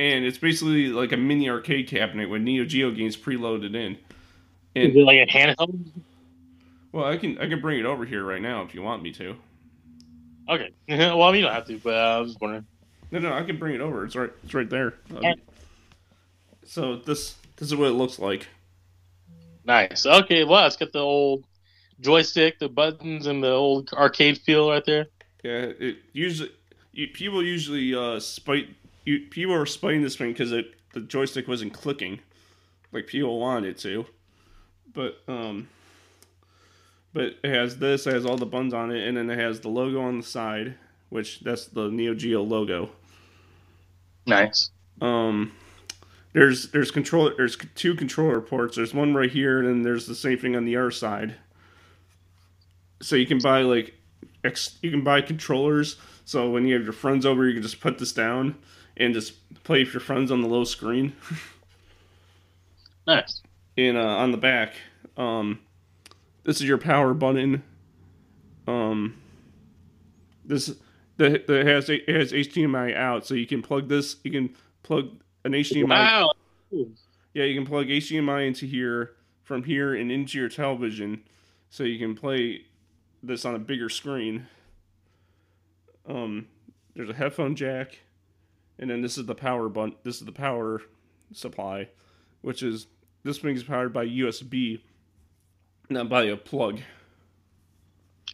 [0.00, 3.96] and it's basically like a mini arcade cabinet with neo geo games preloaded in
[4.74, 5.86] Is it like a handheld?
[6.92, 9.12] well i can i can bring it over here right now if you want me
[9.12, 9.36] to
[10.46, 10.70] Okay.
[10.88, 12.66] well, I mean, you don't have to, but uh, I was just wondering.
[13.10, 15.34] no no i can bring it over it's right it's right there Yeah.
[16.66, 18.48] so this this is what it looks like
[19.66, 20.04] Nice.
[20.04, 20.44] Okay.
[20.44, 21.44] Well, it's got the old
[22.00, 25.06] joystick, the buttons, and the old arcade feel right there.
[25.42, 26.52] Yeah, it usually
[26.94, 28.68] you, people usually uh, spite
[29.04, 32.20] you, people are spiting this thing because it the joystick wasn't clicking
[32.92, 34.06] like people wanted it to,
[34.92, 35.68] but um,
[37.12, 39.60] but it has this, it has all the buttons on it, and then it has
[39.60, 40.74] the logo on the side,
[41.10, 42.90] which that's the Neo Geo logo.
[44.26, 44.70] Nice.
[45.00, 45.52] Um,
[46.32, 48.76] there's there's controller there's two controller ports.
[48.76, 51.34] There's one right here, and then there's the same thing on the other side.
[53.02, 53.94] So you can buy like
[54.44, 55.96] ex, you can buy controllers.
[56.24, 58.56] So when you have your friends over, you can just put this down
[58.96, 61.14] and just play with your friends on the low screen.
[63.06, 63.42] Nice.
[63.76, 64.74] And uh, on the back,
[65.16, 65.60] um,
[66.44, 67.62] this is your power button.
[68.66, 69.16] Um,
[70.44, 70.74] this
[71.16, 74.16] the that has it has HDMI out, so you can plug this.
[74.24, 75.10] You can plug
[75.44, 76.30] an HDMI Wow.
[77.34, 79.12] Yeah, you can plug HDMI into here
[79.42, 81.22] from here and into your television,
[81.70, 82.62] so you can play
[83.22, 84.46] this on a bigger screen.
[86.06, 86.46] Um,
[86.94, 87.98] there's a headphone jack,
[88.78, 89.96] and then this is the power button.
[90.04, 90.82] This is the power
[91.32, 91.88] supply,
[92.42, 92.86] which is
[93.24, 94.80] this thing is powered by USB,
[95.88, 96.80] not by a plug.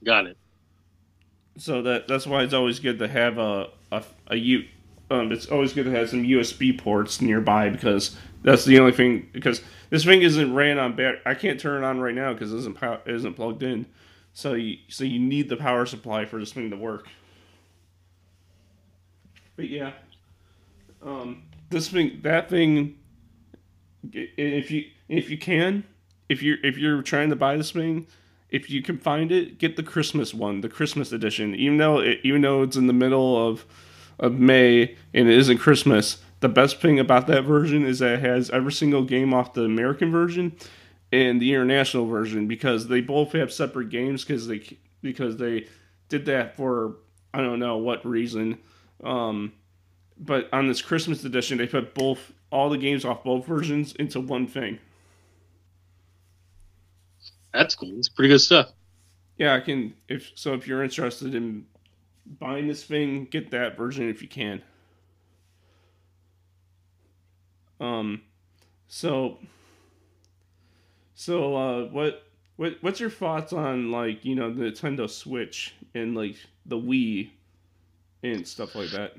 [0.04, 0.36] Got it.
[1.58, 4.64] So that that's why it's always good to have a a, a U.
[5.10, 9.28] Um, it's always good to have some USB ports nearby because that's the only thing.
[9.32, 9.60] Because
[9.90, 11.16] this thing isn't ran on bat.
[11.26, 13.86] I can't turn it on right now because it isn't pow- it isn't plugged in.
[14.32, 17.08] So you so you need the power supply for this thing to work.
[19.60, 19.92] But yeah,
[21.02, 22.96] um, this thing that thing.
[24.10, 25.84] If you if you can,
[26.30, 28.06] if you if you're trying to buy this thing,
[28.48, 31.54] if you can find it, get the Christmas one, the Christmas edition.
[31.54, 33.66] Even though it, even though it's in the middle of
[34.18, 38.20] of May and it isn't Christmas, the best thing about that version is that it
[38.20, 40.56] has every single game off the American version,
[41.12, 45.66] and the international version because they both have separate games because they because they
[46.08, 46.96] did that for
[47.34, 48.58] I don't know what reason.
[49.02, 49.52] Um,
[50.18, 54.20] but on this Christmas edition, they put both all the games off both versions into
[54.20, 54.78] one thing.
[57.52, 57.98] That's cool.
[57.98, 58.72] It's pretty good stuff.
[59.38, 59.94] Yeah, I can.
[60.08, 61.64] If so, if you're interested in
[62.38, 64.62] buying this thing, get that version if you can.
[67.80, 68.20] Um,
[68.86, 69.38] so,
[71.14, 72.24] so uh, what
[72.56, 76.36] what what's your thoughts on like you know the Nintendo Switch and like
[76.66, 77.30] the Wii
[78.22, 79.14] and stuff like that?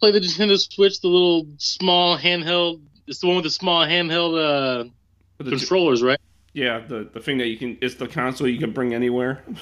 [0.00, 2.80] Play the Nintendo Switch, the little small handheld.
[3.06, 4.90] It's the one with the small handheld uh,
[5.38, 6.18] The- controllers, right?
[6.54, 9.42] yeah, the the thing that you can it's the console you can bring anywhere.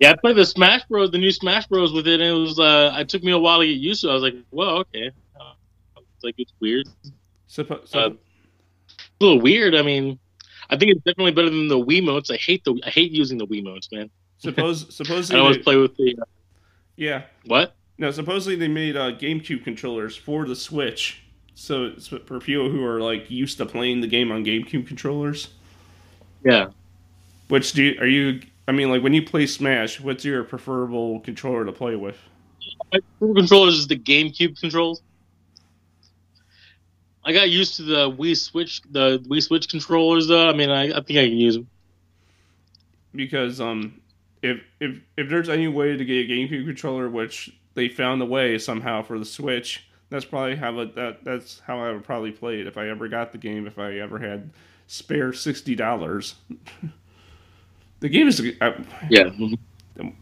[0.00, 2.60] Yeah, I played the Smash Bros, the new Smash Bros with it, and it was.
[2.60, 4.08] Uh, it took me a while to get used to.
[4.08, 4.10] it.
[4.10, 5.10] I was like, "Well, okay."
[5.96, 6.86] It's like it's weird.
[7.48, 9.74] Suppo- so, Uh, a little weird.
[9.74, 10.18] I mean,
[10.68, 12.30] I think it's definitely better than the Wiimotes.
[12.30, 12.78] I hate the.
[12.84, 14.10] I hate using the Wiimotes, man.
[14.36, 16.16] suppose suppose I always play with the.
[16.20, 16.24] Uh,
[16.98, 17.74] yeah what?
[17.96, 21.22] no supposedly they made uh, GameCube controllers for the Switch.
[21.54, 25.48] So it's for people who are like used to playing the game on GameCube controllers.
[26.44, 26.68] Yeah.
[27.48, 28.42] Which do you, are you?
[28.68, 32.16] I mean, like when you play Smash, what's your preferable controller to play with?
[32.92, 35.02] My favorite controllers is the GameCube controls.
[37.24, 40.48] I got used to the Wii Switch, the Wii Switch controllers, though.
[40.48, 41.68] I mean, I, I think I can use them.
[43.14, 44.00] Because um,
[44.42, 48.26] if if if there's any way to get a GameCube controller, which they found a
[48.26, 52.32] way somehow for the Switch, that's probably how it, that that's how I would probably
[52.32, 53.66] play it if I ever got the game.
[53.66, 54.50] If I ever had
[54.86, 56.34] spare sixty dollars.
[58.00, 58.40] the game is.
[58.60, 58.74] I,
[59.10, 59.30] Yeah.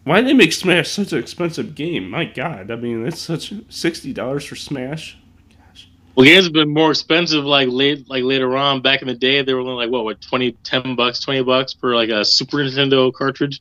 [0.05, 2.11] why they make Smash such an expensive game?
[2.11, 5.19] My God, I mean, it's such sixty dollars for Smash.
[5.51, 5.89] Gosh.
[6.15, 7.45] Well, games have been more expensive.
[7.45, 10.21] Like late, like later on, back in the day, they were only like what, what
[10.21, 13.61] 20, 10 bucks, twenty bucks for like a Super Nintendo cartridge,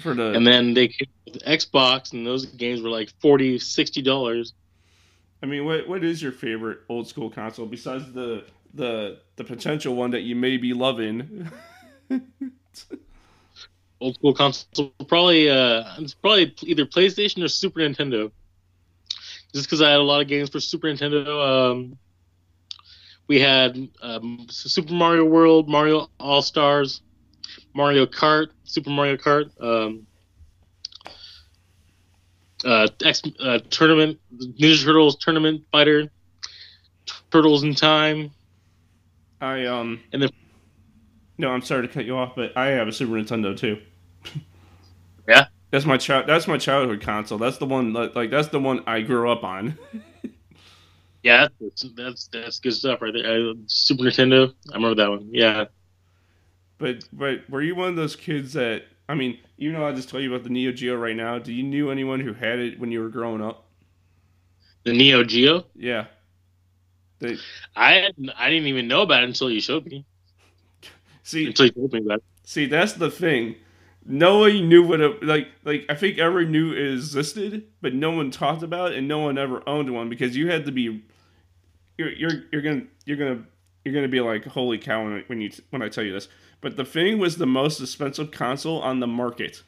[0.00, 4.02] For the and then they came with Xbox, and those games were like 40 60
[4.02, 4.54] dollars.
[5.42, 8.44] I mean, what what is your favorite old school console besides the
[8.74, 11.50] the the potential one that you may be loving?
[14.00, 18.30] Old school console, probably uh, it's probably either PlayStation or Super Nintendo.
[19.52, 21.72] Just because I had a lot of games for Super Nintendo.
[21.72, 21.98] Um,
[23.26, 27.02] we had um, Super Mario World, Mario All Stars,
[27.74, 30.06] Mario Kart, Super Mario Kart, um,
[32.64, 36.10] uh, X uh, tournament, Ninja Turtles tournament fighter,
[37.30, 38.30] Turtles in Time.
[39.40, 40.30] I um And then-
[41.38, 43.80] no, I'm sorry to cut you off, but I have a Super Nintendo too.
[45.28, 45.44] Yeah?
[45.70, 46.26] that's my child.
[46.26, 47.36] That's my childhood console.
[47.36, 47.92] That's the one.
[47.92, 49.76] Like, like that's the one I grew up on.
[51.22, 53.50] Yeah, that's that's, that's good stuff right there.
[53.50, 55.28] Uh, Super Nintendo, I remember that one.
[55.30, 55.66] Yeah.
[56.78, 58.84] But but were you one of those kids that?
[59.08, 61.52] I mean, even though I just told you about the Neo Geo right now, do
[61.52, 63.64] you knew anyone who had it when you were growing up?
[64.84, 65.64] The Neo Geo.
[65.74, 66.06] Yeah.
[67.18, 67.36] They
[67.74, 70.04] I I didn't even know about it until you showed me.
[71.22, 72.24] see Until you told me about it.
[72.44, 73.56] See, that's the thing.
[74.04, 75.48] No one knew what it like.
[75.64, 79.18] Like I think everyone knew it existed, but no one talked about it, and no
[79.18, 81.02] one ever owned one because you had to be.
[81.98, 83.42] You're you're you're gonna you're gonna
[83.84, 86.28] you're gonna be like holy cow when when you when I tell you this.
[86.60, 89.62] But the thing was the most expensive console on the market.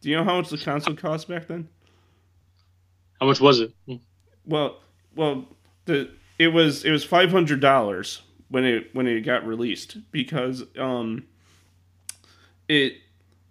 [0.00, 1.68] Do you know how much the console cost back then?
[3.20, 3.72] How much was it?
[4.44, 4.80] Well,
[5.16, 5.46] well,
[5.86, 10.64] the it was it was five hundred dollars when it when it got released because
[10.78, 11.26] um
[12.68, 12.94] it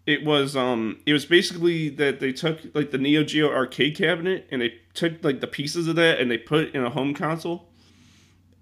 [0.05, 4.47] it was um it was basically that they took like the Neo Geo arcade cabinet
[4.51, 7.13] and they took like the pieces of that and they put it in a home
[7.13, 7.67] console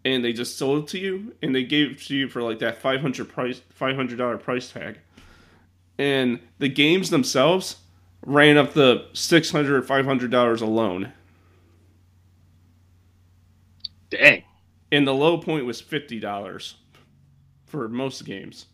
[0.05, 2.59] and they just sold it to you and they gave it to you for like
[2.59, 4.99] that 500 price $500 price tag
[5.97, 7.77] and the games themselves
[8.25, 11.11] ran up the 600 $500 alone
[14.09, 14.43] Dang.
[14.91, 16.75] and the low point was fifty dollars
[17.65, 18.67] for most games.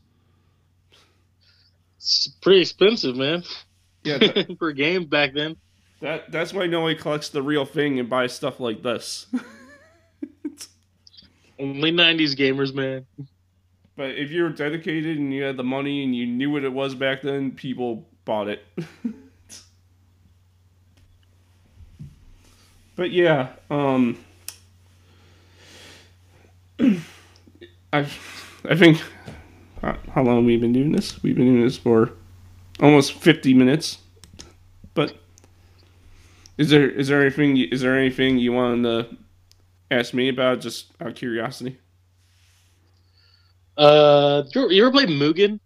[1.97, 3.43] It's pretty expensive, man.
[4.03, 5.55] Yeah, th- For games back then.
[6.01, 9.27] that that's why nobody collects the real thing and buys stuff like this.
[11.62, 13.05] Only 90s gamers, man.
[13.95, 16.74] but if you were dedicated and you had the money and you knew what it
[16.74, 18.66] was back then, people bought it.
[22.95, 24.18] but yeah, um,
[27.93, 28.07] I
[28.68, 28.99] I think
[29.82, 31.22] how long have we been doing this?
[31.22, 32.14] We've been doing this for
[32.80, 33.99] almost fifty minutes.
[34.95, 35.16] But
[36.57, 39.07] is there is there anything is there anything you want to
[39.92, 41.80] ask me about just out of curiosity?
[43.78, 45.60] Uh, you ever, played Mugen?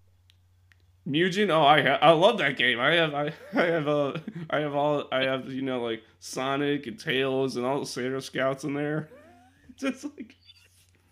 [1.08, 2.80] Mugen, oh, I ha- I love that game.
[2.80, 4.14] I have I, I have uh
[4.50, 8.22] I have all I have you know like Sonic and Tails and all the Sailor
[8.22, 9.10] Scouts in there.
[9.78, 10.36] Just like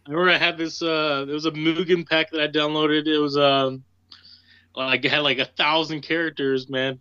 [0.07, 0.81] I remember I had this.
[0.81, 3.07] Uh, there was a Mugen pack that I downloaded.
[3.07, 3.83] It was um,
[4.75, 6.99] like it had like a thousand characters, man.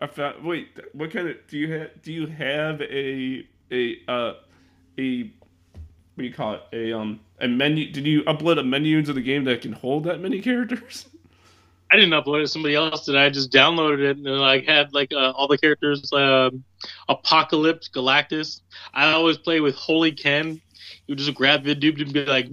[0.00, 0.44] I found.
[0.44, 2.02] Wait, what kind of do you have?
[2.02, 4.32] Do you have a a uh
[4.98, 5.32] a
[6.14, 6.62] what do you call it?
[6.72, 7.90] A um a menu?
[7.90, 11.06] Did you upload a menu into the game that can hold that many characters?
[11.90, 12.48] I didn't upload it.
[12.48, 13.16] Somebody else did.
[13.16, 16.12] I just downloaded it and like had like uh, all the characters.
[16.12, 16.64] Um,
[17.08, 18.60] Apocalypse, Galactus.
[18.92, 20.60] I always play with Holy Ken.
[21.06, 22.50] You just grab the dude and be like,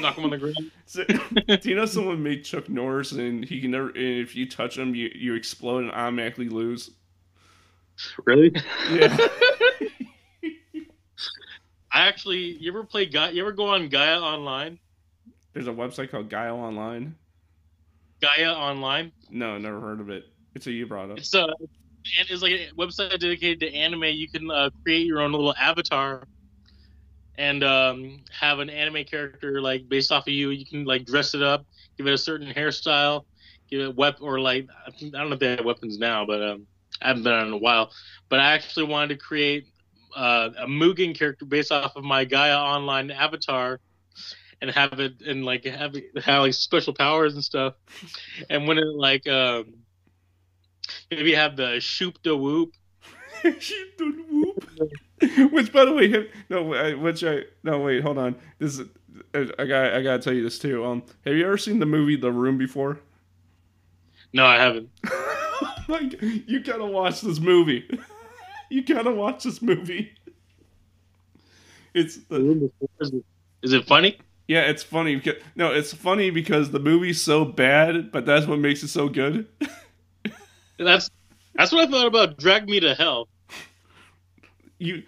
[0.00, 0.70] knock him on the ground.
[0.92, 3.88] So, do you know someone made Chuck Norris and he can never?
[3.88, 6.90] And if you touch him, you you explode and automatically lose.
[8.26, 8.54] Really?
[8.90, 9.16] Yeah.
[11.92, 13.32] I actually, you ever play Gaia?
[13.32, 14.78] You ever go on Gaia Online?
[15.52, 17.14] There's a website called Gaia Online.
[18.20, 19.12] Gaia Online.
[19.30, 20.24] No, never heard of it.
[20.54, 21.18] It's a you brought up.
[21.18, 21.48] It's a,
[22.28, 24.04] it's like a website dedicated to anime.
[24.04, 26.24] You can uh, create your own little avatar
[27.36, 30.50] and um, have an anime character like based off of you.
[30.50, 31.66] You can like dress it up,
[31.96, 33.24] give it a certain hairstyle,
[33.70, 36.66] give it weapon or like I don't know if they have weapons now, but um,
[37.00, 37.90] I haven't been on in a while.
[38.28, 39.66] But I actually wanted to create
[40.16, 43.80] uh, a Mugen character based off of my Gaia Online avatar.
[44.60, 47.74] And have it and like have it have like special powers and stuff,
[48.48, 49.74] and when it like um,
[51.10, 52.72] maybe have the shoop de whoop,
[53.58, 54.68] Shoot the whoop.
[55.52, 58.34] Which, by the way, no, which I no wait, hold on.
[58.58, 58.88] This is
[59.34, 60.84] I got I gotta tell you this too.
[60.84, 62.98] Um, have you ever seen the movie The Room before?
[64.32, 64.90] No, I haven't.
[65.88, 67.88] like you gotta watch this movie.
[68.72, 70.12] You gotta watch this movie.
[71.94, 72.70] It's the
[73.00, 73.24] Is it,
[73.62, 74.18] is it funny?
[74.48, 78.58] yeah, it's funny because no, it's funny because the movie's so bad, but that's what
[78.58, 79.46] makes it so good.
[80.78, 81.10] That's
[81.54, 83.28] that's what I thought about Drag Me to Hell.
[84.78, 85.02] you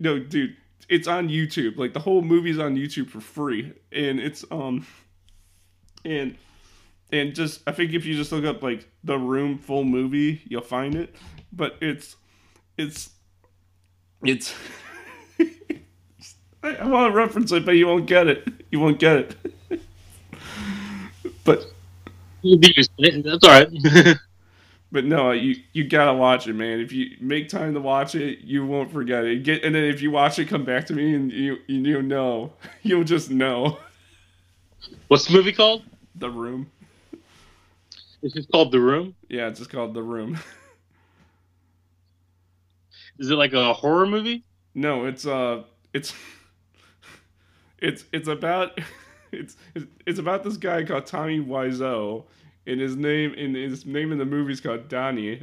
[0.00, 0.56] no dude
[0.88, 4.84] it's on youtube like the whole movie's on youtube for free and it's um
[6.04, 6.36] and
[7.12, 10.62] and just i think if you just look up like the room full movie you'll
[10.62, 11.14] find it
[11.52, 12.16] but it's
[12.80, 13.10] it's
[14.24, 14.54] it's
[16.64, 19.80] I, I want to reference it but you won't get it you won't get it
[21.44, 21.66] but
[23.24, 23.68] That's all right.
[24.92, 26.80] But no, you you gotta watch it, man.
[26.80, 29.44] If you make time to watch it, you won't forget it.
[29.44, 32.54] Get and then if you watch it, come back to me and you you know
[32.82, 33.78] you'll just know
[35.08, 35.84] What's the movie called?
[36.14, 36.70] the room.
[38.22, 39.14] This is called The Room.
[39.28, 40.38] Yeah, it's just called the room.
[43.20, 44.44] Is it like a horror movie?
[44.74, 46.14] No, it's uh, it's
[47.78, 48.80] it's it's about
[49.32, 49.56] it's
[50.06, 52.24] it's about this guy called Tommy Wiseau,
[52.66, 55.42] and his name and his name in the movie is called Donnie.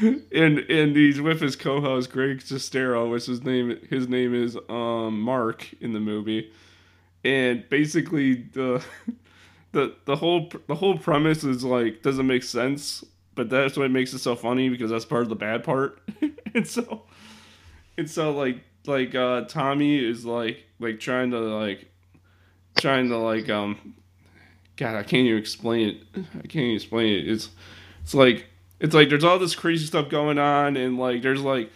[0.00, 5.20] and and he's with his co-host Greg Sestero, which his name his name is um
[5.20, 6.52] Mark in the movie,
[7.24, 8.84] and basically the
[9.72, 13.04] the the whole the whole premise is like doesn't make sense,
[13.40, 15.98] but that's what makes it so funny because that's part of the bad part,
[16.54, 17.04] and so
[17.96, 21.86] and so like like uh Tommy is like like trying to like
[22.76, 23.94] trying to like um
[24.76, 25.96] God I can't even explain it.
[26.14, 27.30] I can't even explain it.
[27.30, 27.48] It's
[28.02, 28.44] it's like
[28.78, 31.70] it's like there's all this crazy stuff going on and like there's like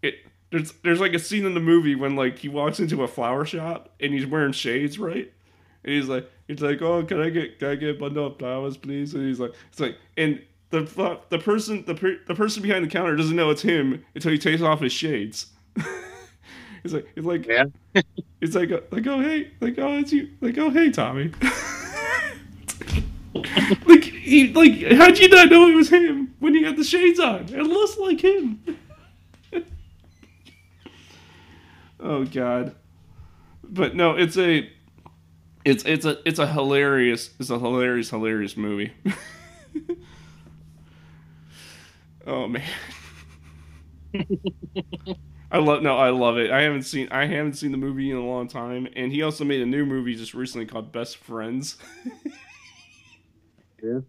[0.00, 0.20] it
[0.52, 3.44] there's there's like a scene in the movie when like he walks into a flower
[3.44, 5.32] shop and he's wearing shades right?
[5.82, 8.38] And he's like he's like oh can I get can I get a bundle of
[8.38, 9.14] flowers please?
[9.14, 10.40] And he's like it's like and
[10.70, 14.32] the the person the per, the person behind the counter doesn't know it's him until
[14.32, 15.46] he takes off his shades.
[16.84, 17.64] It's like it's like Yeah.
[18.40, 21.32] it's like like oh hey like oh it's you like oh hey Tommy.
[23.86, 27.20] Like he like how'd you not know it was him when he had the shades
[27.20, 27.42] on?
[27.52, 28.60] It looks like him.
[32.00, 32.74] Oh god.
[33.62, 34.70] But no it's a
[35.64, 38.92] it's it's a it's a hilarious it's a hilarious hilarious movie
[42.28, 42.62] oh man
[45.50, 46.50] I love no, I love it.
[46.50, 49.44] I haven't seen I haven't seen the movie in a long time, and he also
[49.44, 51.78] made a new movie just recently called Best Friends.
[53.82, 54.00] Yeah.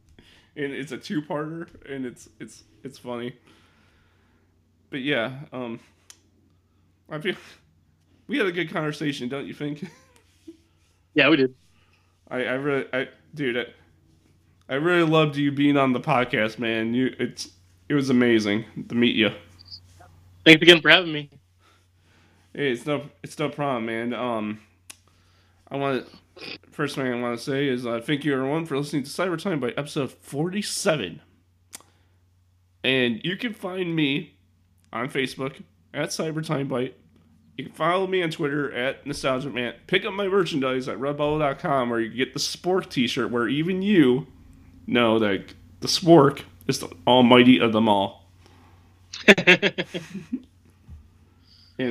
[0.55, 3.35] and it's a two-parter, and it's it's it's funny.
[4.89, 5.79] But yeah, um,
[7.09, 7.35] I feel
[8.27, 9.85] we had a good conversation, don't you think?
[11.13, 11.55] Yeah, we did.
[12.29, 13.65] I I really I dude I,
[14.69, 16.93] I really loved you being on the podcast, man.
[16.93, 17.49] You it's
[17.89, 19.31] it was amazing to meet you.
[20.45, 21.29] Thanks again for having me.
[22.53, 24.13] Hey, it's no, it's no problem, man.
[24.13, 24.61] Um,
[25.69, 28.77] I want to, first thing I want to say is uh, thank you everyone for
[28.77, 31.21] listening to Cyber Time Bite episode 47.
[32.83, 34.35] And you can find me
[34.93, 35.61] on Facebook
[35.93, 36.95] at Cyber Time Bite.
[37.57, 39.73] You can follow me on Twitter at Nostalgia Man.
[39.87, 43.81] Pick up my merchandise at redbubble.com where you get the Spork t shirt where even
[43.81, 44.27] you
[44.87, 48.29] know that the Spork is the almighty of them all.
[49.37, 49.75] and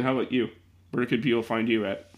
[0.03, 0.49] how about you?
[0.93, 2.11] Where could people find you at?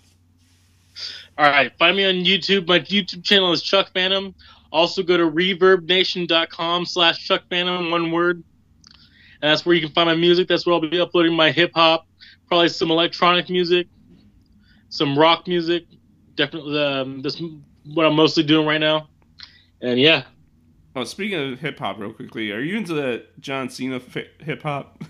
[1.38, 2.68] All right, find me on YouTube.
[2.68, 4.34] My YouTube channel is Chuck Phantom.
[4.72, 8.44] Also, go to ReverbNation.com slash Chuck Phantom, one word.
[9.42, 10.46] And that's where you can find my music.
[10.46, 12.06] That's where I'll be uploading my hip hop,
[12.46, 13.88] probably some electronic music,
[14.90, 15.86] some rock music.
[16.36, 17.40] Definitely, um, that's
[17.94, 19.08] what I'm mostly doing right now.
[19.80, 20.24] And yeah.
[20.96, 25.02] Oh, speaking of hip hop, real quickly, are you into that John Cena hip hop?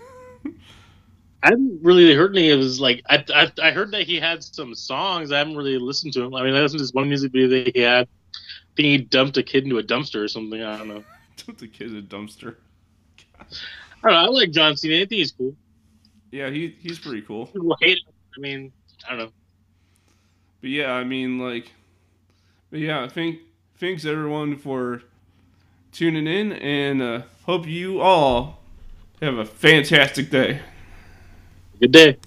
[1.43, 3.01] I haven't really heard any of his like.
[3.09, 5.31] I, I, I heard that he had some songs.
[5.31, 6.35] I haven't really listened to him.
[6.35, 8.07] I mean, I listened to this one music video that he had.
[8.35, 10.61] I think he dumped a kid into a dumpster or something.
[10.61, 11.03] I don't know.
[11.45, 12.57] dumped a kid in a dumpster.
[13.39, 13.45] I
[14.03, 14.19] don't know.
[14.19, 14.97] I like John Cena.
[14.97, 15.55] I think he's cool.
[16.31, 17.47] Yeah, he he's pretty cool.
[17.47, 18.13] People hate him.
[18.37, 18.71] I mean,
[19.07, 19.31] I don't know.
[20.61, 21.71] But yeah, I mean, like,
[22.69, 23.39] but yeah, thank
[23.79, 25.01] thanks everyone for
[25.91, 28.59] tuning in, and uh, hope you all
[29.21, 30.61] have a fantastic day.
[31.79, 32.17] Good day.